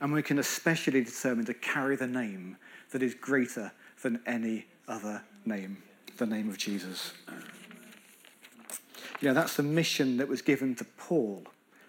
and 0.00 0.12
we 0.12 0.22
can 0.22 0.38
especially 0.38 1.02
determine 1.02 1.46
to 1.46 1.54
carry 1.54 1.96
the 1.96 2.06
name 2.06 2.58
that 2.90 3.02
is 3.02 3.14
greater 3.14 3.72
than 4.02 4.20
any 4.26 4.66
other 4.86 5.22
name 5.44 5.78
the 6.16 6.26
name 6.26 6.48
of 6.48 6.58
Jesus. 6.58 7.12
Yeah, 9.20 9.32
that's 9.32 9.56
the 9.56 9.62
mission 9.62 10.16
that 10.18 10.28
was 10.28 10.42
given 10.42 10.74
to 10.76 10.84
Paul 10.98 11.44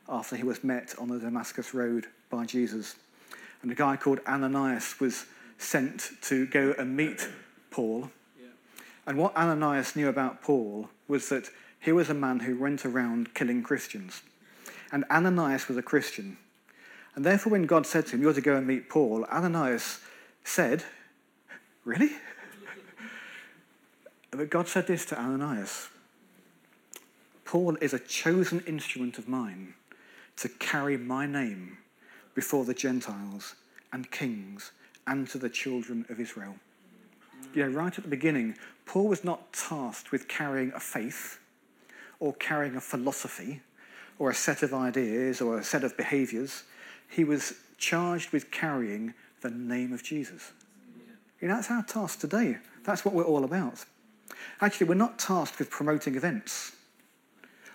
after 0.08 0.36
he 0.36 0.43
was 0.43 0.63
met 0.63 0.95
on 0.97 1.10
the 1.10 1.19
Damascus 1.19 1.73
Road 1.73 2.08
by 2.30 2.45
Jesus. 2.45 2.95
And 3.62 3.71
a 3.71 3.75
guy 3.75 3.95
called 3.97 4.19
Ananias 4.27 4.99
was 4.99 5.25
sent 5.58 6.12
to 6.21 6.45
go 6.45 6.73
and 6.77 6.95
meet 6.95 7.27
Paul. 7.78 8.10
And 9.06 9.20
what 9.20 9.38
Ananias 9.38 9.96
knew 9.96 10.10
about 10.10 10.42
Paul 10.42 10.90
was 11.08 11.30
that 11.30 11.52
he 11.80 11.92
was 11.92 12.10
a 12.10 12.16
man 12.16 12.40
who 12.40 12.58
went 12.58 12.88
around 12.88 13.36
killing 13.36 13.62
Christians. 13.62 14.24
And 14.92 15.06
Ananias 15.12 15.68
was 15.68 15.78
a 15.78 15.84
Christian. 15.84 16.38
And 17.13 17.24
therefore, 17.24 17.52
when 17.52 17.68
God 17.68 17.86
said 17.86 18.08
to 18.08 18.16
him, 18.16 18.24
You're 18.24 18.34
to 18.34 18.42
go 18.42 18.56
and 18.56 18.66
meet 18.66 18.90
Paul, 18.90 19.26
Ananias 19.26 20.00
said, 20.44 20.86
Really? 21.86 22.10
but 24.32 24.50
God 24.50 24.68
said 24.68 24.88
this 24.88 25.06
to 25.06 25.20
Ananias 25.20 25.90
Paul 27.46 27.78
is 27.80 27.94
a 27.94 28.00
chosen 28.00 28.62
instrument 28.62 29.20
of 29.20 29.28
mine 29.28 29.76
to 30.38 30.50
carry 30.50 30.98
my 30.98 31.28
name 31.28 31.78
before 32.34 32.66
the 32.66 32.74
Gentiles 32.74 33.54
and 33.94 34.10
kings 34.10 34.72
and 35.06 35.28
to 35.30 35.38
the 35.38 35.50
children 35.50 36.08
of 36.10 36.20
Israel. 36.20 36.56
You 37.54 37.65
know, 37.65 37.69
right 37.69 37.97
at 37.97 38.04
the 38.04 38.10
beginning, 38.10 38.56
Paul 38.86 39.08
was 39.08 39.23
not 39.23 39.52
tasked 39.54 40.12
with 40.12 40.28
carrying 40.28 40.71
a 40.73 40.80
faith 40.80 41.39
or 42.19 42.34
carrying 42.34 42.76
a 42.76 42.82
philosophy 42.82 43.62
or 44.19 44.30
a 44.30 44.36
set 44.36 44.63
of 44.63 44.73
ideas 44.73 45.41
or 45.41 45.58
a 45.58 45.63
set 45.63 45.84
of 45.84 45.97
behaviors. 45.97 46.63
He 47.10 47.23
was 47.23 47.54
charged 47.78 48.32
with 48.32 48.52
carrying 48.52 49.13
the 49.41 49.50
name 49.50 49.93
of 49.93 50.04
Jesus. 50.04 50.52
You 51.41 51.47
know, 51.47 51.56
that's 51.56 51.69
our 51.69 51.84
task 51.84 52.19
today. 52.19 52.58
That's 52.84 53.06
what 53.06 53.13
we're 53.13 53.23
all 53.23 53.43
about. 53.43 53.86
Actually, 54.62 54.88
we're 54.88 54.95
not 54.95 55.19
tasked 55.19 55.60
with 55.60 55.69
promoting 55.69 56.15
events 56.15 56.76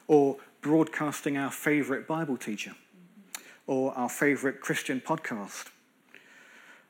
or 0.08 0.36
broadcasting 0.60 1.36
our 1.36 1.50
favourite 1.50 2.06
Bible 2.06 2.36
teacher 2.36 2.74
or 3.66 3.92
our 3.94 4.08
favourite 4.08 4.60
Christian 4.60 5.00
podcast 5.00 5.68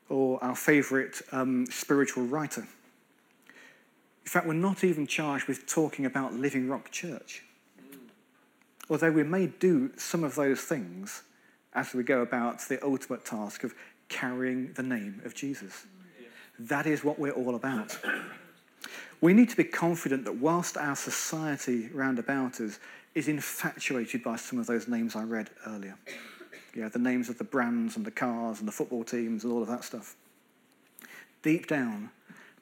or 0.09 0.43
our 0.43 0.55
favourite 0.55 1.21
um, 1.31 1.65
spiritual 1.67 2.25
writer. 2.25 2.61
In 2.61 4.29
fact, 4.29 4.47
we're 4.47 4.53
not 4.53 4.83
even 4.83 5.05
charged 5.05 5.47
with 5.47 5.67
talking 5.67 6.05
about 6.05 6.33
Living 6.33 6.69
Rock 6.69 6.91
Church. 6.91 7.43
Although 8.89 9.11
we 9.11 9.23
may 9.23 9.47
do 9.47 9.91
some 9.97 10.23
of 10.23 10.35
those 10.35 10.61
things 10.61 11.23
as 11.73 11.93
we 11.93 12.03
go 12.03 12.21
about 12.21 12.59
the 12.67 12.83
ultimate 12.85 13.25
task 13.25 13.63
of 13.63 13.73
carrying 14.09 14.73
the 14.73 14.83
name 14.83 15.21
of 15.25 15.33
Jesus. 15.33 15.85
That 16.59 16.85
is 16.85 17.03
what 17.03 17.17
we're 17.17 17.31
all 17.31 17.55
about. 17.55 17.97
We 19.21 19.33
need 19.33 19.49
to 19.49 19.57
be 19.57 19.63
confident 19.63 20.25
that 20.25 20.35
whilst 20.35 20.77
our 20.77 20.95
society 20.95 21.89
round 21.93 22.19
about 22.19 22.59
us 22.59 22.79
is 23.15 23.27
infatuated 23.27 24.23
by 24.23 24.35
some 24.35 24.59
of 24.59 24.67
those 24.67 24.87
names 24.87 25.15
I 25.15 25.23
read 25.23 25.49
earlier, 25.65 25.97
yeah, 26.75 26.89
the 26.89 26.99
names 26.99 27.29
of 27.29 27.37
the 27.37 27.43
brands 27.43 27.95
and 27.95 28.05
the 28.05 28.11
cars 28.11 28.59
and 28.59 28.67
the 28.67 28.71
football 28.71 29.03
teams 29.03 29.43
and 29.43 29.53
all 29.53 29.61
of 29.61 29.67
that 29.67 29.83
stuff, 29.83 30.15
deep 31.41 31.67
down, 31.67 32.09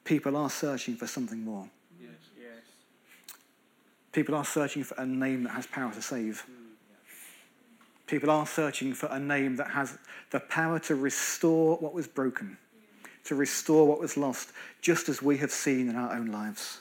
people 0.04 0.36
are 0.36 0.50
searching 0.50 0.96
for 0.96 1.06
something 1.06 1.42
more. 1.42 1.68
Yes. 2.00 2.10
Yes. 2.38 3.34
People 4.12 4.34
are 4.34 4.44
searching 4.44 4.84
for 4.84 4.94
a 4.96 5.06
name 5.06 5.44
that 5.44 5.50
has 5.50 5.66
power 5.66 5.92
to 5.92 6.02
save. 6.02 6.44
Mm. 6.50 6.76
People 8.06 8.30
are 8.30 8.46
searching 8.46 8.92
for 8.92 9.06
a 9.06 9.18
name 9.18 9.56
that 9.56 9.70
has 9.70 9.96
the 10.30 10.40
power 10.40 10.78
to 10.80 10.94
restore 10.94 11.76
what 11.78 11.94
was 11.94 12.06
broken 12.06 12.58
to 13.24 13.34
restore 13.34 13.86
what 13.86 14.00
was 14.00 14.16
lost, 14.16 14.50
just 14.80 15.08
as 15.08 15.22
we 15.22 15.38
have 15.38 15.50
seen 15.50 15.88
in 15.88 15.96
our 15.96 16.12
own 16.12 16.26
lives. 16.26 16.80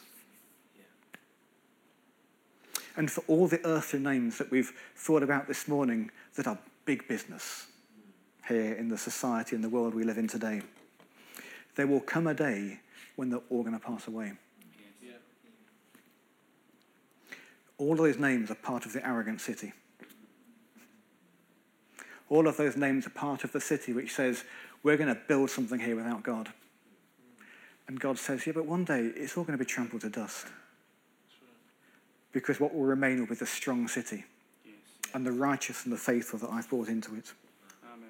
And 2.97 3.09
for 3.09 3.23
all 3.27 3.47
the 3.47 3.65
earthly 3.65 3.99
names 3.99 4.37
that 4.37 4.51
we've 4.51 4.73
thought 4.95 5.23
about 5.23 5.47
this 5.47 5.67
morning 5.67 6.11
that 6.35 6.47
are 6.47 6.59
big 6.85 7.07
business 7.07 7.67
here 8.47 8.73
in 8.73 8.89
the 8.89 8.97
society 8.97 9.55
and 9.55 9.63
the 9.63 9.69
world 9.69 9.93
we 9.93 10.03
live 10.03 10.17
in 10.17 10.27
today, 10.27 10.61
there 11.75 11.87
will 11.87 11.99
come 11.99 12.27
a 12.27 12.33
day 12.33 12.79
when 13.15 13.29
they're 13.29 13.41
all 13.49 13.63
going 13.63 13.77
to 13.77 13.85
pass 13.85 14.07
away. 14.07 14.33
All 17.77 17.93
of 17.93 17.97
those 17.97 18.19
names 18.19 18.51
are 18.51 18.55
part 18.55 18.85
of 18.85 18.93
the 18.93 19.05
arrogant 19.05 19.41
city. 19.41 19.73
All 22.29 22.47
of 22.47 22.55
those 22.55 22.77
names 22.77 23.07
are 23.07 23.11
part 23.11 23.43
of 23.43 23.51
the 23.51 23.59
city 23.59 23.91
which 23.91 24.13
says, 24.13 24.43
we're 24.83 24.97
going 24.97 25.13
to 25.13 25.19
build 25.27 25.49
something 25.49 25.79
here 25.79 25.95
without 25.95 26.23
God. 26.23 26.51
And 27.87 27.99
God 27.99 28.17
says, 28.17 28.45
Yeah, 28.45 28.53
but 28.53 28.65
one 28.65 28.85
day 28.85 29.11
it's 29.15 29.37
all 29.37 29.43
going 29.43 29.57
to 29.57 29.63
be 29.63 29.67
trampled 29.67 30.01
to 30.01 30.09
dust. 30.09 30.47
Because 32.31 32.59
what 32.59 32.73
will 32.73 32.83
remain 32.83 33.19
will 33.19 33.27
be 33.27 33.35
the 33.35 33.45
strong 33.45 33.87
city 33.87 34.23
and 35.13 35.25
the 35.25 35.31
righteous 35.31 35.83
and 35.83 35.93
the 35.93 35.97
faithful 35.97 36.39
that 36.39 36.49
I've 36.49 36.69
brought 36.69 36.87
into 36.87 37.15
it. 37.15 37.33
Amen. 37.93 38.09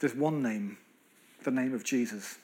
There's 0.00 0.14
one 0.14 0.42
name, 0.42 0.78
the 1.44 1.50
name 1.50 1.74
of 1.74 1.84
Jesus, 1.84 2.38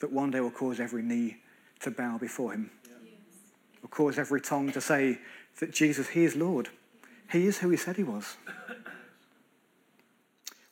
that 0.00 0.12
one 0.12 0.30
day 0.30 0.40
will 0.40 0.50
cause 0.50 0.80
every 0.80 1.02
knee 1.02 1.38
to 1.80 1.90
bow 1.90 2.18
before 2.18 2.52
him. 2.52 2.70
Will 3.82 3.88
cause 3.88 4.18
every 4.18 4.40
tongue 4.40 4.72
to 4.72 4.80
say 4.80 5.18
that 5.60 5.72
Jesus, 5.72 6.08
He 6.08 6.24
is 6.24 6.36
Lord. 6.36 6.68
He 7.30 7.46
is 7.46 7.58
who 7.58 7.70
He 7.70 7.76
said 7.76 7.96
He 7.96 8.02
was. 8.02 8.36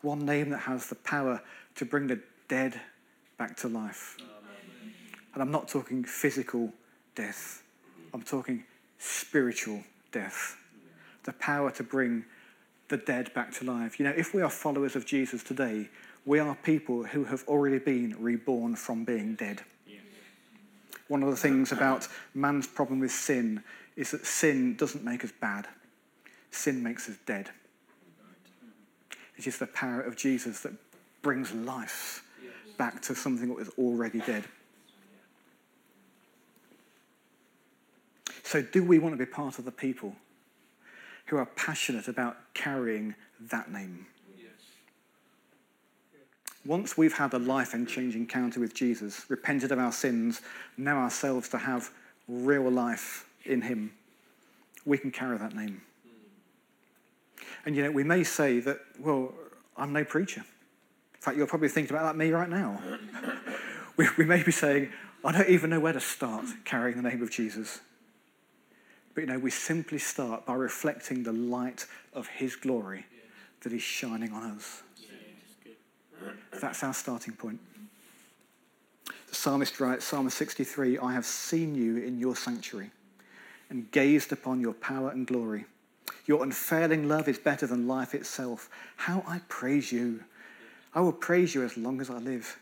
One 0.02 0.24
name 0.24 0.50
that 0.50 0.58
has 0.58 0.88
the 0.88 0.94
power 0.94 1.42
to 1.76 1.84
bring 1.84 2.06
the 2.06 2.20
dead 2.48 2.80
back 3.36 3.56
to 3.58 3.68
life. 3.68 4.16
Amen. 4.20 4.94
And 5.34 5.42
I'm 5.42 5.50
not 5.50 5.68
talking 5.68 6.04
physical 6.04 6.72
death, 7.14 7.62
I'm 8.14 8.22
talking 8.22 8.64
spiritual 8.98 9.82
death. 10.12 10.56
The 11.24 11.32
power 11.32 11.70
to 11.72 11.82
bring 11.82 12.24
the 12.88 12.96
dead 12.96 13.32
back 13.34 13.52
to 13.54 13.64
life. 13.64 13.98
You 13.98 14.06
know, 14.06 14.14
if 14.16 14.34
we 14.34 14.42
are 14.42 14.50
followers 14.50 14.96
of 14.96 15.06
Jesus 15.06 15.42
today, 15.42 15.88
we 16.24 16.38
are 16.38 16.54
people 16.62 17.04
who 17.04 17.24
have 17.24 17.44
already 17.46 17.78
been 17.78 18.16
reborn 18.18 18.76
from 18.76 19.04
being 19.04 19.34
dead. 19.34 19.62
One 21.08 21.22
of 21.22 21.30
the 21.30 21.36
things 21.36 21.72
about 21.72 22.06
man's 22.34 22.66
problem 22.66 23.00
with 23.00 23.12
sin 23.12 23.62
is 23.96 24.10
that 24.10 24.26
sin 24.26 24.76
doesn't 24.76 25.02
make 25.02 25.24
us 25.24 25.32
bad, 25.40 25.66
sin 26.50 26.82
makes 26.82 27.08
us 27.08 27.16
dead. 27.24 27.48
It 29.38 29.46
is 29.46 29.58
the 29.58 29.66
power 29.66 30.00
of 30.00 30.16
Jesus 30.16 30.60
that 30.60 30.72
brings 31.22 31.52
life 31.52 32.24
back 32.76 33.00
to 33.02 33.14
something 33.14 33.48
that 33.48 33.56
was 33.56 33.70
already 33.78 34.20
dead. 34.20 34.44
So, 38.48 38.62
do 38.62 38.82
we 38.82 38.98
want 38.98 39.12
to 39.12 39.18
be 39.18 39.30
part 39.30 39.58
of 39.58 39.66
the 39.66 39.70
people 39.70 40.16
who 41.26 41.36
are 41.36 41.44
passionate 41.44 42.08
about 42.08 42.38
carrying 42.54 43.14
that 43.42 43.70
name? 43.70 44.06
Once 46.64 46.96
we've 46.96 47.12
had 47.12 47.34
a 47.34 47.38
life 47.38 47.74
and 47.74 47.86
change 47.86 48.16
encounter 48.16 48.58
with 48.58 48.72
Jesus, 48.72 49.26
repented 49.28 49.70
of 49.70 49.78
our 49.78 49.92
sins, 49.92 50.40
know 50.78 50.96
ourselves 50.96 51.50
to 51.50 51.58
have 51.58 51.90
real 52.26 52.70
life 52.70 53.28
in 53.44 53.60
Him, 53.60 53.92
we 54.86 54.96
can 54.96 55.10
carry 55.10 55.36
that 55.36 55.54
name. 55.54 55.82
Hmm. 56.04 57.42
And 57.66 57.76
you 57.76 57.82
know, 57.82 57.90
we 57.90 58.02
may 58.02 58.24
say 58.24 58.60
that, 58.60 58.78
well, 58.98 59.34
I'm 59.76 59.92
no 59.92 60.04
preacher. 60.04 60.40
In 60.40 61.20
fact, 61.20 61.36
you're 61.36 61.46
probably 61.46 61.68
thinking 61.68 61.94
about 61.94 62.06
that 62.06 62.16
me 62.16 62.30
right 62.30 62.48
now. 62.48 62.80
we, 63.98 64.08
we 64.16 64.24
may 64.24 64.42
be 64.42 64.52
saying, 64.52 64.88
I 65.22 65.32
don't 65.32 65.50
even 65.50 65.68
know 65.68 65.80
where 65.80 65.92
to 65.92 66.00
start 66.00 66.46
carrying 66.64 67.02
the 67.02 67.10
name 67.10 67.22
of 67.22 67.30
Jesus. 67.30 67.80
But 69.18 69.26
you 69.26 69.32
know, 69.32 69.40
we 69.40 69.50
simply 69.50 69.98
start 69.98 70.46
by 70.46 70.54
reflecting 70.54 71.24
the 71.24 71.32
light 71.32 71.86
of 72.14 72.28
his 72.28 72.54
glory 72.54 73.04
that 73.62 73.72
is 73.72 73.82
shining 73.82 74.30
on 74.30 74.52
us. 74.52 74.84
That's 76.60 76.84
our 76.84 76.94
starting 76.94 77.34
point. 77.34 77.58
The 79.28 79.34
psalmist 79.34 79.80
writes, 79.80 80.04
Psalm 80.04 80.30
63 80.30 80.98
I 80.98 81.14
have 81.14 81.26
seen 81.26 81.74
you 81.74 81.96
in 81.96 82.20
your 82.20 82.36
sanctuary 82.36 82.92
and 83.70 83.90
gazed 83.90 84.30
upon 84.30 84.60
your 84.60 84.74
power 84.74 85.10
and 85.10 85.26
glory. 85.26 85.64
Your 86.26 86.44
unfailing 86.44 87.08
love 87.08 87.26
is 87.26 87.40
better 87.40 87.66
than 87.66 87.88
life 87.88 88.14
itself. 88.14 88.70
How 88.98 89.24
I 89.26 89.40
praise 89.48 89.90
you. 89.90 90.22
I 90.94 91.00
will 91.00 91.10
praise 91.10 91.56
you 91.56 91.64
as 91.64 91.76
long 91.76 92.00
as 92.00 92.08
I 92.08 92.18
live, 92.18 92.56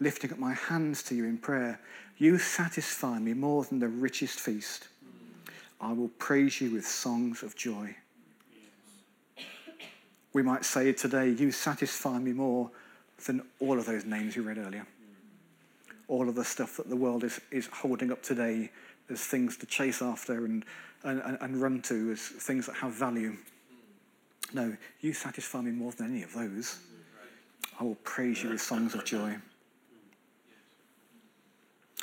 lifting 0.00 0.32
up 0.32 0.38
my 0.40 0.54
hands 0.54 1.04
to 1.04 1.14
you 1.14 1.26
in 1.26 1.38
prayer. 1.38 1.78
You 2.18 2.38
satisfy 2.38 3.20
me 3.20 3.34
more 3.34 3.62
than 3.62 3.78
the 3.78 3.86
richest 3.86 4.40
feast. 4.40 4.88
I 5.82 5.92
will 5.92 6.10
praise 6.18 6.60
you 6.60 6.70
with 6.70 6.86
songs 6.86 7.42
of 7.42 7.56
joy. 7.56 7.96
We 10.32 10.42
might 10.42 10.64
say 10.64 10.92
today, 10.92 11.30
You 11.30 11.50
satisfy 11.50 12.18
me 12.18 12.32
more 12.32 12.70
than 13.26 13.42
all 13.60 13.78
of 13.78 13.84
those 13.84 14.04
names 14.04 14.36
you 14.36 14.42
read 14.42 14.58
earlier. 14.58 14.86
All 16.06 16.28
of 16.28 16.36
the 16.36 16.44
stuff 16.44 16.76
that 16.76 16.88
the 16.88 16.96
world 16.96 17.24
is, 17.24 17.40
is 17.50 17.66
holding 17.66 18.12
up 18.12 18.22
today 18.22 18.70
as 19.10 19.20
things 19.20 19.56
to 19.58 19.66
chase 19.66 20.00
after 20.00 20.44
and 20.44 20.64
and, 21.04 21.38
and, 21.40 21.60
run 21.60 21.82
to 21.82 22.12
as 22.12 22.20
things 22.20 22.66
that 22.66 22.76
have 22.76 22.92
value. 22.92 23.36
No, 24.52 24.76
you 25.00 25.12
satisfy 25.12 25.60
me 25.60 25.72
more 25.72 25.92
than 25.92 26.12
any 26.12 26.22
of 26.22 26.32
those. 26.32 26.78
I 27.80 27.84
will 27.84 27.96
praise 28.04 28.42
you 28.42 28.50
with 28.50 28.60
songs 28.60 28.94
of 28.94 29.04
joy. 29.04 29.36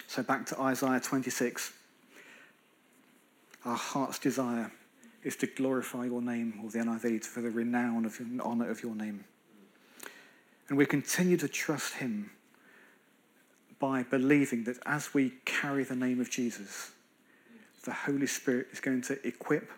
So 0.08 0.24
back 0.24 0.46
to 0.48 0.60
Isaiah 0.60 1.00
26. 1.00 1.72
Our 3.66 3.76
heart's 3.76 4.20
desire 4.20 4.72
is 5.24 5.36
to 5.38 5.48
glorify 5.48 6.06
your 6.06 6.22
name, 6.22 6.62
or 6.64 6.70
the 6.70 6.80
NIV, 6.80 7.26
for 7.26 7.42
the 7.42 7.50
renown 7.52 8.06
of 8.06 8.20
and 8.20 8.42
honour 8.42 8.70
of 8.70 8.82
your 8.82 8.96
name. 8.96 9.26
And 10.70 10.78
we 10.78 10.86
continue 10.86 11.36
to 11.38 11.48
trust 11.48 11.96
Him 11.96 12.32
by 13.80 14.04
believing 14.04 14.64
that 14.66 14.78
as 14.86 15.14
we 15.14 15.34
carry 15.46 15.84
the 15.84 15.96
name 15.96 16.20
of 16.22 16.30
Jesus, 16.30 16.92
the 17.86 17.92
Holy 17.94 18.28
Spirit 18.28 18.68
is 18.72 18.80
going 18.80 19.02
to 19.04 19.28
equip 19.28 19.70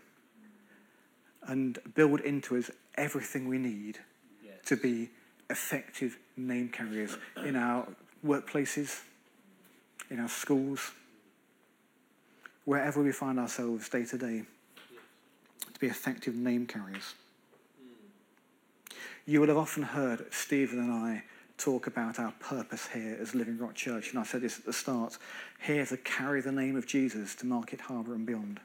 and 1.47 1.79
build 1.95 2.19
into 2.21 2.57
us 2.57 2.69
everything 2.95 3.47
we 3.47 3.57
need 3.57 3.99
Yes. 4.43 4.55
to 4.65 4.75
be 4.75 5.09
effective 5.49 6.17
name 6.37 6.69
carriers 6.69 7.17
in 7.45 7.55
our 7.55 7.87
workplaces, 8.25 9.01
in 10.09 10.19
our 10.19 10.29
schools, 10.29 10.91
wherever 12.65 13.01
we 13.01 13.11
find 13.11 13.39
ourselves 13.39 13.89
day 13.89 14.05
to 14.05 14.17
day, 14.17 14.43
to 15.73 15.79
be 15.79 15.87
effective 15.87 16.35
name 16.35 16.65
carriers. 16.65 17.15
You 19.25 19.39
will 19.39 19.47
have 19.47 19.57
often 19.57 19.83
heard 19.83 20.25
Stephen 20.31 20.79
and 20.79 20.91
I 20.91 21.23
talk 21.57 21.85
about 21.85 22.19
our 22.19 22.33
purpose 22.39 22.87
here 22.87 23.17
as 23.21 23.35
Living 23.35 23.57
Rock 23.57 23.75
Church, 23.75 24.09
and 24.09 24.19
I 24.19 24.23
said 24.23 24.41
this 24.41 24.57
at 24.57 24.65
the 24.65 24.73
start 24.73 25.17
here 25.63 25.85
to 25.85 25.97
carry 25.97 26.41
the 26.41 26.51
name 26.51 26.75
of 26.75 26.87
Jesus 26.87 27.35
to 27.35 27.45
Market 27.45 27.81
Harborough 27.81 28.15
and 28.15 28.25
beyond. 28.25 28.59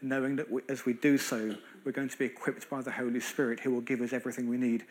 Knowing 0.00 0.36
that 0.36 0.50
we, 0.50 0.62
as 0.68 0.86
we 0.86 0.92
do 0.92 1.18
so, 1.18 1.54
we're 1.84 1.92
going 1.92 2.08
to 2.08 2.16
be 2.16 2.24
equipped 2.24 2.70
by 2.70 2.80
the 2.82 2.90
Holy 2.90 3.20
Spirit 3.20 3.60
who 3.60 3.72
will 3.72 3.80
give 3.80 4.00
us 4.00 4.12
everything 4.12 4.48
we 4.48 4.56
need. 4.56 4.84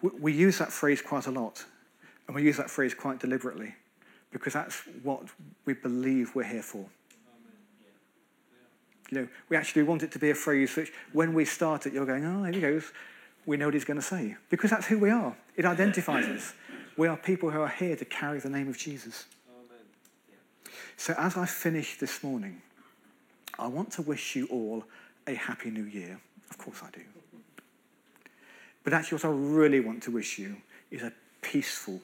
We, 0.00 0.10
we 0.18 0.32
use 0.32 0.58
that 0.58 0.72
phrase 0.72 1.02
quite 1.02 1.26
a 1.26 1.30
lot, 1.30 1.64
and 2.26 2.34
we 2.34 2.42
use 2.42 2.56
that 2.56 2.70
phrase 2.70 2.94
quite 2.94 3.20
deliberately 3.20 3.74
because 4.30 4.54
that's 4.54 4.82
what 5.02 5.24
we 5.66 5.74
believe 5.74 6.34
we're 6.34 6.42
here 6.42 6.62
for. 6.62 6.86
You 9.10 9.20
know, 9.20 9.28
we 9.48 9.56
actually 9.56 9.82
want 9.82 10.02
it 10.02 10.12
to 10.12 10.18
be 10.18 10.30
a 10.30 10.34
phrase 10.34 10.76
which, 10.76 10.92
when 11.12 11.32
we 11.34 11.44
start 11.44 11.86
it, 11.86 11.92
you're 11.92 12.06
going, 12.06 12.24
oh, 12.24 12.42
there 12.42 12.52
he 12.52 12.60
goes. 12.60 12.92
We 13.46 13.56
know 13.56 13.66
what 13.66 13.74
he's 13.74 13.84
going 13.84 14.00
to 14.00 14.06
say. 14.06 14.36
Because 14.50 14.70
that's 14.70 14.86
who 14.86 14.98
we 14.98 15.10
are. 15.10 15.34
It 15.56 15.64
identifies 15.64 16.26
us. 16.26 16.52
We 16.96 17.08
are 17.08 17.16
people 17.16 17.50
who 17.50 17.60
are 17.60 17.68
here 17.68 17.96
to 17.96 18.04
carry 18.04 18.40
the 18.40 18.50
name 18.50 18.68
of 18.68 18.76
Jesus. 18.76 19.24
Amen. 19.48 20.74
So 20.96 21.14
as 21.16 21.36
I 21.36 21.46
finish 21.46 21.98
this 21.98 22.22
morning, 22.22 22.60
I 23.58 23.66
want 23.66 23.92
to 23.92 24.02
wish 24.02 24.36
you 24.36 24.46
all 24.46 24.84
a 25.26 25.34
happy 25.34 25.70
new 25.70 25.84
year. 25.84 26.20
Of 26.50 26.58
course 26.58 26.82
I 26.82 26.90
do. 26.90 27.02
But 28.84 28.92
actually, 28.92 29.16
what 29.16 29.24
I 29.24 29.30
really 29.30 29.80
want 29.80 30.02
to 30.04 30.10
wish 30.10 30.38
you 30.38 30.56
is 30.90 31.02
a 31.02 31.12
peaceful 31.42 32.00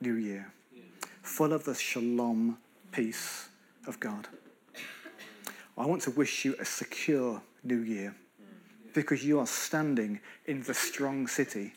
new 0.00 0.14
year, 0.14 0.52
full 1.22 1.52
of 1.52 1.64
the 1.64 1.74
shalom 1.74 2.58
peace 2.92 3.48
of 3.86 4.00
God. 4.00 4.28
I 5.78 5.84
want 5.84 6.02
to 6.02 6.10
wish 6.10 6.44
you 6.44 6.56
a 6.58 6.64
secure 6.64 7.42
new 7.62 7.80
year 7.80 8.14
because 8.94 9.24
you 9.24 9.38
are 9.38 9.46
standing 9.46 10.20
in 10.46 10.62
the 10.62 10.72
strong 10.72 11.26
city, 11.26 11.74